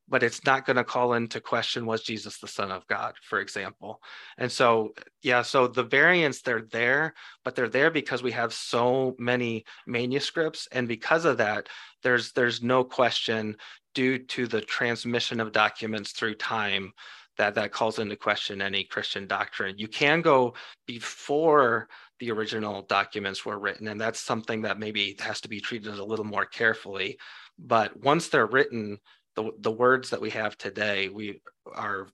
but 0.08 0.22
it's 0.22 0.44
not 0.44 0.64
going 0.64 0.76
to 0.76 0.84
call 0.84 1.14
into 1.14 1.40
question 1.40 1.86
was 1.86 2.02
Jesus 2.02 2.38
the 2.38 2.48
Son 2.48 2.70
of 2.70 2.86
God, 2.86 3.14
for 3.22 3.40
example. 3.40 4.00
And 4.38 4.50
so, 4.50 4.94
yeah, 5.22 5.42
so 5.42 5.66
the 5.66 5.84
variants 5.84 6.42
they're 6.42 6.66
there, 6.70 7.14
but 7.44 7.54
they're 7.54 7.68
there 7.68 7.90
because 7.90 8.22
we 8.22 8.32
have 8.32 8.52
so 8.52 9.14
many 9.18 9.64
manuscripts, 9.86 10.68
and 10.72 10.88
because 10.88 11.24
of 11.24 11.38
that, 11.38 11.68
there's 12.02 12.32
there's 12.32 12.62
no 12.62 12.84
question 12.84 13.56
due 13.94 14.18
to 14.18 14.46
the 14.46 14.60
transmission 14.60 15.40
of 15.40 15.52
documents 15.52 16.12
through 16.12 16.34
time 16.34 16.92
that 17.36 17.54
that 17.54 17.72
calls 17.72 17.98
into 17.98 18.16
question 18.16 18.60
any 18.60 18.84
Christian 18.84 19.26
doctrine. 19.26 19.78
You 19.78 19.88
can 19.88 20.22
go 20.22 20.54
before 20.86 21.88
the 22.18 22.32
original 22.32 22.82
documents 22.82 23.44
were 23.44 23.58
written, 23.58 23.88
and 23.88 24.00
that's 24.00 24.20
something 24.20 24.62
that 24.62 24.78
maybe 24.78 25.16
has 25.20 25.40
to 25.42 25.48
be 25.48 25.60
treated 25.60 25.98
a 25.98 26.04
little 26.04 26.24
more 26.24 26.44
carefully. 26.44 27.16
But 27.58 27.96
once 28.02 28.28
they're 28.28 28.46
written, 28.46 28.98
the, 29.38 29.52
the 29.60 29.70
words 29.70 30.10
that 30.10 30.20
we 30.20 30.30
have 30.30 30.58
today, 30.58 31.08
we 31.08 31.40
are 31.72 32.08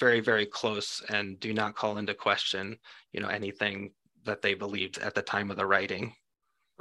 very, 0.00 0.20
very 0.20 0.46
close 0.46 1.02
and 1.10 1.38
do 1.38 1.52
not 1.52 1.74
call 1.74 1.98
into 1.98 2.14
question, 2.14 2.78
you 3.12 3.20
know, 3.20 3.28
anything 3.28 3.92
that 4.24 4.40
they 4.40 4.54
believed 4.54 4.96
at 4.98 5.14
the 5.14 5.20
time 5.20 5.50
of 5.50 5.58
the 5.58 5.66
writing. 5.66 6.14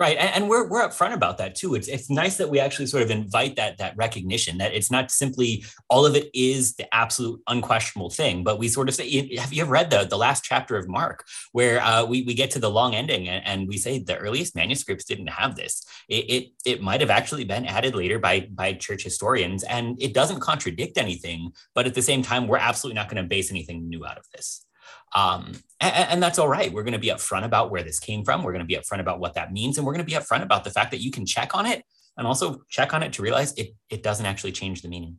Right, 0.01 0.17
and, 0.17 0.49
we're 0.49 0.67
we're 0.67 0.81
upfront 0.81 1.13
about 1.13 1.37
that 1.37 1.53
too. 1.53 1.75
It's 1.75 1.87
it's 1.87 2.09
nice 2.09 2.37
that 2.37 2.49
we 2.49 2.59
actually 2.59 2.87
sort 2.87 3.03
of 3.03 3.11
invite 3.11 3.55
that 3.57 3.77
that 3.77 3.95
recognition 3.95 4.57
that 4.57 4.73
it's 4.73 4.89
not 4.89 5.11
simply 5.11 5.63
all 5.91 6.07
of 6.07 6.15
it 6.15 6.31
is 6.33 6.73
the 6.73 6.91
absolute 6.91 7.39
unquestionable 7.45 8.09
thing, 8.09 8.43
but 8.43 8.57
we 8.57 8.67
sort 8.67 8.89
of 8.89 8.95
say, 8.95 9.37
have 9.37 9.53
you 9.53 9.61
ever 9.61 9.71
read 9.71 9.91
the 9.91 10.05
the 10.05 10.17
last 10.17 10.43
chapter 10.43 10.75
of 10.75 10.89
Mark 10.89 11.23
where 11.51 11.79
uh, 11.83 12.03
we 12.03 12.23
we 12.23 12.33
get 12.33 12.49
to 12.49 12.59
the 12.59 12.71
long 12.71 12.95
ending 12.95 13.29
and, 13.29 13.45
and, 13.45 13.67
we 13.67 13.77
say 13.77 13.99
the 13.99 14.17
earliest 14.17 14.55
manuscripts 14.55 15.05
didn't 15.05 15.27
have 15.27 15.55
this. 15.55 15.85
It 16.09 16.25
it, 16.35 16.51
it 16.65 16.81
might 16.81 17.01
have 17.01 17.11
actually 17.11 17.43
been 17.43 17.67
added 17.67 17.93
later 17.93 18.17
by 18.17 18.47
by 18.49 18.73
church 18.73 19.03
historians, 19.03 19.63
and 19.63 20.01
it 20.01 20.15
doesn't 20.15 20.39
contradict 20.39 20.97
anything. 20.97 21.51
But 21.75 21.85
at 21.85 21.93
the 21.93 22.01
same 22.01 22.23
time, 22.23 22.47
we're 22.47 22.57
absolutely 22.57 22.95
not 22.95 23.07
going 23.07 23.21
to 23.21 23.29
base 23.29 23.51
anything 23.51 23.87
new 23.87 24.03
out 24.03 24.17
of 24.17 24.25
this. 24.33 24.65
Um, 25.13 25.53
and, 25.79 26.09
and, 26.09 26.23
that's 26.23 26.39
all 26.39 26.47
right. 26.47 26.71
We're 26.71 26.83
going 26.83 26.93
to 26.93 26.99
be 26.99 27.09
upfront 27.09 27.43
about 27.43 27.69
where 27.69 27.83
this 27.83 27.99
came 27.99 28.23
from. 28.23 28.43
We're 28.43 28.53
going 28.53 28.65
to 28.65 28.67
be 28.67 28.77
upfront 28.77 29.01
about 29.01 29.19
what 29.19 29.33
that 29.33 29.51
means. 29.51 29.77
And 29.77 29.85
we're 29.85 29.93
going 29.93 30.05
to 30.05 30.09
be 30.09 30.17
upfront 30.17 30.41
about 30.41 30.63
the 30.63 30.69
fact 30.69 30.91
that 30.91 31.01
you 31.01 31.11
can 31.11 31.25
check 31.25 31.53
on 31.53 31.65
it 31.65 31.83
and 32.17 32.25
also 32.25 32.61
check 32.69 32.93
on 32.93 33.03
it 33.03 33.11
to 33.13 33.21
realize 33.21 33.53
it, 33.53 33.73
it 33.89 34.03
doesn't 34.03 34.25
actually 34.25 34.53
change 34.53 34.81
the 34.81 34.87
meaning. 34.87 35.17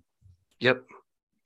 Yep. 0.60 0.84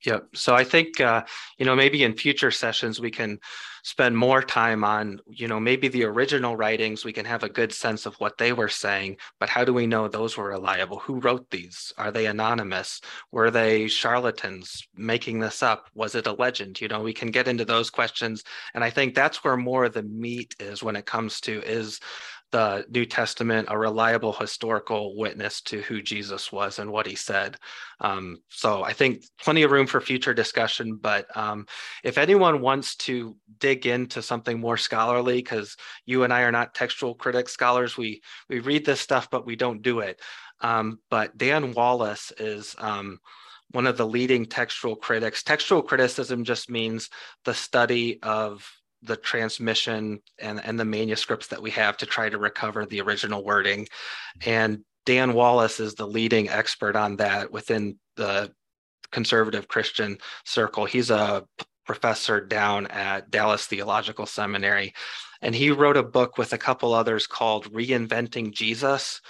Yep. 0.05 0.27
So 0.35 0.55
I 0.55 0.63
think, 0.63 1.01
uh, 1.01 1.23
you 1.57 1.65
know, 1.65 1.75
maybe 1.75 2.03
in 2.03 2.15
future 2.15 2.51
sessions, 2.51 3.01
we 3.01 3.11
can 3.11 3.39
spend 3.87 4.17
more 4.17 4.41
time 4.41 4.83
on, 4.83 5.17
you 5.29 5.47
know, 5.47 5.61
maybe 5.61 5.87
the 5.87 6.03
original 6.03 6.57
writings, 6.57 7.05
we 7.05 7.13
can 7.13 7.23
have 7.23 7.43
a 7.43 7.47
good 7.47 7.71
sense 7.71 8.05
of 8.05 8.13
what 8.15 8.37
they 8.37 8.51
were 8.51 8.67
saying, 8.67 9.15
but 9.39 9.47
how 9.47 9.63
do 9.63 9.73
we 9.73 9.87
know 9.87 10.09
those 10.09 10.35
were 10.35 10.49
reliable? 10.49 10.99
Who 10.99 11.21
wrote 11.21 11.49
these? 11.51 11.93
Are 11.97 12.11
they 12.11 12.25
anonymous? 12.25 12.99
Were 13.31 13.49
they 13.49 13.87
charlatans 13.87 14.85
making 14.97 15.39
this 15.39 15.63
up? 15.63 15.87
Was 15.93 16.15
it 16.15 16.27
a 16.27 16.33
legend? 16.33 16.81
You 16.81 16.89
know, 16.89 16.99
we 16.99 17.13
can 17.13 17.31
get 17.31 17.47
into 17.47 17.63
those 17.63 17.89
questions. 17.89 18.43
And 18.73 18.83
I 18.83 18.89
think 18.89 19.15
that's 19.15 19.41
where 19.41 19.55
more 19.55 19.85
of 19.85 19.93
the 19.93 20.03
meat 20.03 20.53
is 20.59 20.83
when 20.83 20.97
it 20.97 21.05
comes 21.05 21.39
to 21.41 21.61
is 21.63 22.01
the 22.51 22.85
New 22.89 23.05
Testament 23.05 23.67
a 23.69 23.77
reliable 23.77 24.33
historical 24.33 25.17
witness 25.17 25.61
to 25.61 25.81
who 25.81 26.01
Jesus 26.01 26.51
was 26.51 26.79
and 26.79 26.91
what 26.91 27.05
he 27.05 27.15
said. 27.15 27.57
Um, 27.99 28.37
so 28.49 28.83
I 28.83 28.93
think 28.93 29.23
plenty 29.41 29.63
of 29.63 29.71
room 29.71 29.87
for 29.87 29.99
future 29.99 30.33
discussion. 30.33 30.95
But 30.95 31.35
um, 31.35 31.65
if 32.03 32.17
anyone 32.17 32.61
wants 32.61 32.95
to 32.97 33.35
dig 33.59 33.85
into 33.85 34.21
something 34.21 34.59
more 34.59 34.77
scholarly, 34.77 35.37
because 35.37 35.75
you 36.05 36.23
and 36.23 36.31
I 36.31 36.43
are 36.43 36.51
not 36.51 36.73
textual 36.73 37.15
critics 37.15 37.51
scholars, 37.51 37.97
we 37.97 38.21
we 38.49 38.59
read 38.59 38.85
this 38.85 39.01
stuff, 39.01 39.29
but 39.29 39.45
we 39.45 39.55
don't 39.55 39.81
do 39.81 39.99
it. 39.99 40.21
Um, 40.61 40.99
but 41.09 41.37
Dan 41.37 41.73
Wallace 41.73 42.31
is 42.39 42.75
um, 42.79 43.19
one 43.71 43.87
of 43.87 43.97
the 43.97 44.07
leading 44.07 44.45
textual 44.45 44.95
critics. 44.95 45.43
Textual 45.43 45.81
criticism 45.81 46.43
just 46.43 46.69
means 46.69 47.09
the 47.43 47.53
study 47.53 48.19
of 48.23 48.67
the 49.07 49.17
transmission 49.17 50.21
and, 50.39 50.63
and 50.63 50.79
the 50.79 50.85
manuscripts 50.85 51.47
that 51.47 51.61
we 51.61 51.71
have 51.71 51.97
to 51.97 52.05
try 52.05 52.29
to 52.29 52.37
recover 52.37 52.85
the 52.85 53.01
original 53.01 53.43
wording. 53.43 53.87
And 54.45 54.83
Dan 55.05 55.33
Wallace 55.33 55.79
is 55.79 55.95
the 55.95 56.05
leading 56.05 56.49
expert 56.49 56.95
on 56.95 57.15
that 57.17 57.51
within 57.51 57.97
the 58.17 58.51
conservative 59.11 59.67
Christian 59.67 60.17
circle. 60.45 60.85
He's 60.85 61.09
a 61.09 61.45
professor 61.85 62.41
down 62.41 62.87
at 62.87 63.31
Dallas 63.31 63.65
Theological 63.65 64.25
Seminary. 64.25 64.93
And 65.41 65.55
he 65.55 65.71
wrote 65.71 65.97
a 65.97 66.03
book 66.03 66.37
with 66.37 66.53
a 66.53 66.57
couple 66.57 66.93
others 66.93 67.25
called 67.25 67.71
Reinventing 67.71 68.51
Jesus. 68.51 69.21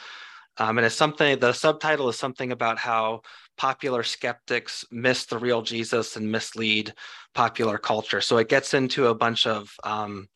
Um, 0.58 0.80
and 0.80 0.86
it's 0.86 0.96
something, 0.96 1.38
the 1.40 1.54
subtitle 1.54 2.10
is 2.10 2.18
something 2.18 2.52
about 2.52 2.80
how 2.80 3.22
popular 3.58 4.04
skeptics 4.04 4.86
miss 4.92 5.26
the 5.26 5.38
real 5.38 5.62
Jesus 5.62 6.16
and 6.16 6.32
mislead 6.32 6.94
popular 7.34 7.78
culture. 7.78 8.22
So 8.22 8.38
it 8.38 8.50
gets 8.50 8.74
into 8.74 9.08
a 9.08 9.16
bunch 9.16 9.48
of 9.48 9.74
um, 9.84 10.28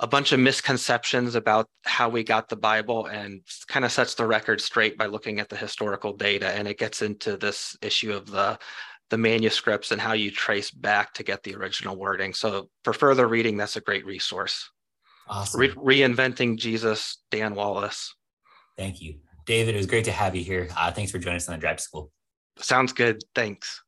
a 0.00 0.06
bunch 0.06 0.32
of 0.32 0.40
misconceptions 0.40 1.36
about 1.36 1.68
how 1.84 2.08
we 2.08 2.24
got 2.24 2.48
the 2.48 2.56
Bible 2.56 3.06
and 3.06 3.42
kind 3.68 3.84
of 3.84 3.92
sets 3.92 4.14
the 4.14 4.26
record 4.26 4.60
straight 4.60 4.98
by 4.98 5.06
looking 5.06 5.38
at 5.38 5.48
the 5.48 5.56
historical 5.56 6.12
data. 6.12 6.48
And 6.48 6.66
it 6.66 6.78
gets 6.78 7.00
into 7.00 7.36
this 7.36 7.76
issue 7.80 8.12
of 8.12 8.30
the 8.30 8.58
the 9.10 9.18
manuscripts 9.18 9.92
and 9.92 10.00
how 10.00 10.14
you 10.14 10.30
trace 10.30 10.70
back 10.70 11.12
to 11.14 11.22
get 11.22 11.42
the 11.42 11.54
original 11.54 11.96
wording. 11.96 12.32
So 12.32 12.70
for 12.82 12.92
further 12.92 13.28
reading, 13.28 13.56
that's 13.56 13.76
a 13.76 13.80
great 13.80 14.04
resource. 14.04 14.70
Awesome. 15.28 15.60
Re- 15.60 16.00
reinventing 16.00 16.58
Jesus, 16.58 17.18
Dan 17.30 17.54
Wallace. 17.54 18.14
Thank 18.76 19.00
you. 19.00 19.16
David, 19.44 19.74
it 19.74 19.78
was 19.78 19.86
great 19.86 20.04
to 20.06 20.12
have 20.12 20.34
you 20.34 20.42
here. 20.42 20.68
Uh, 20.76 20.90
thanks 20.90 21.12
for 21.12 21.18
joining 21.18 21.36
us 21.36 21.48
on 21.48 21.54
the 21.54 21.60
drive 21.60 21.80
school. 21.80 22.10
Sounds 22.58 22.92
good. 22.92 23.22
Thanks. 23.34 23.83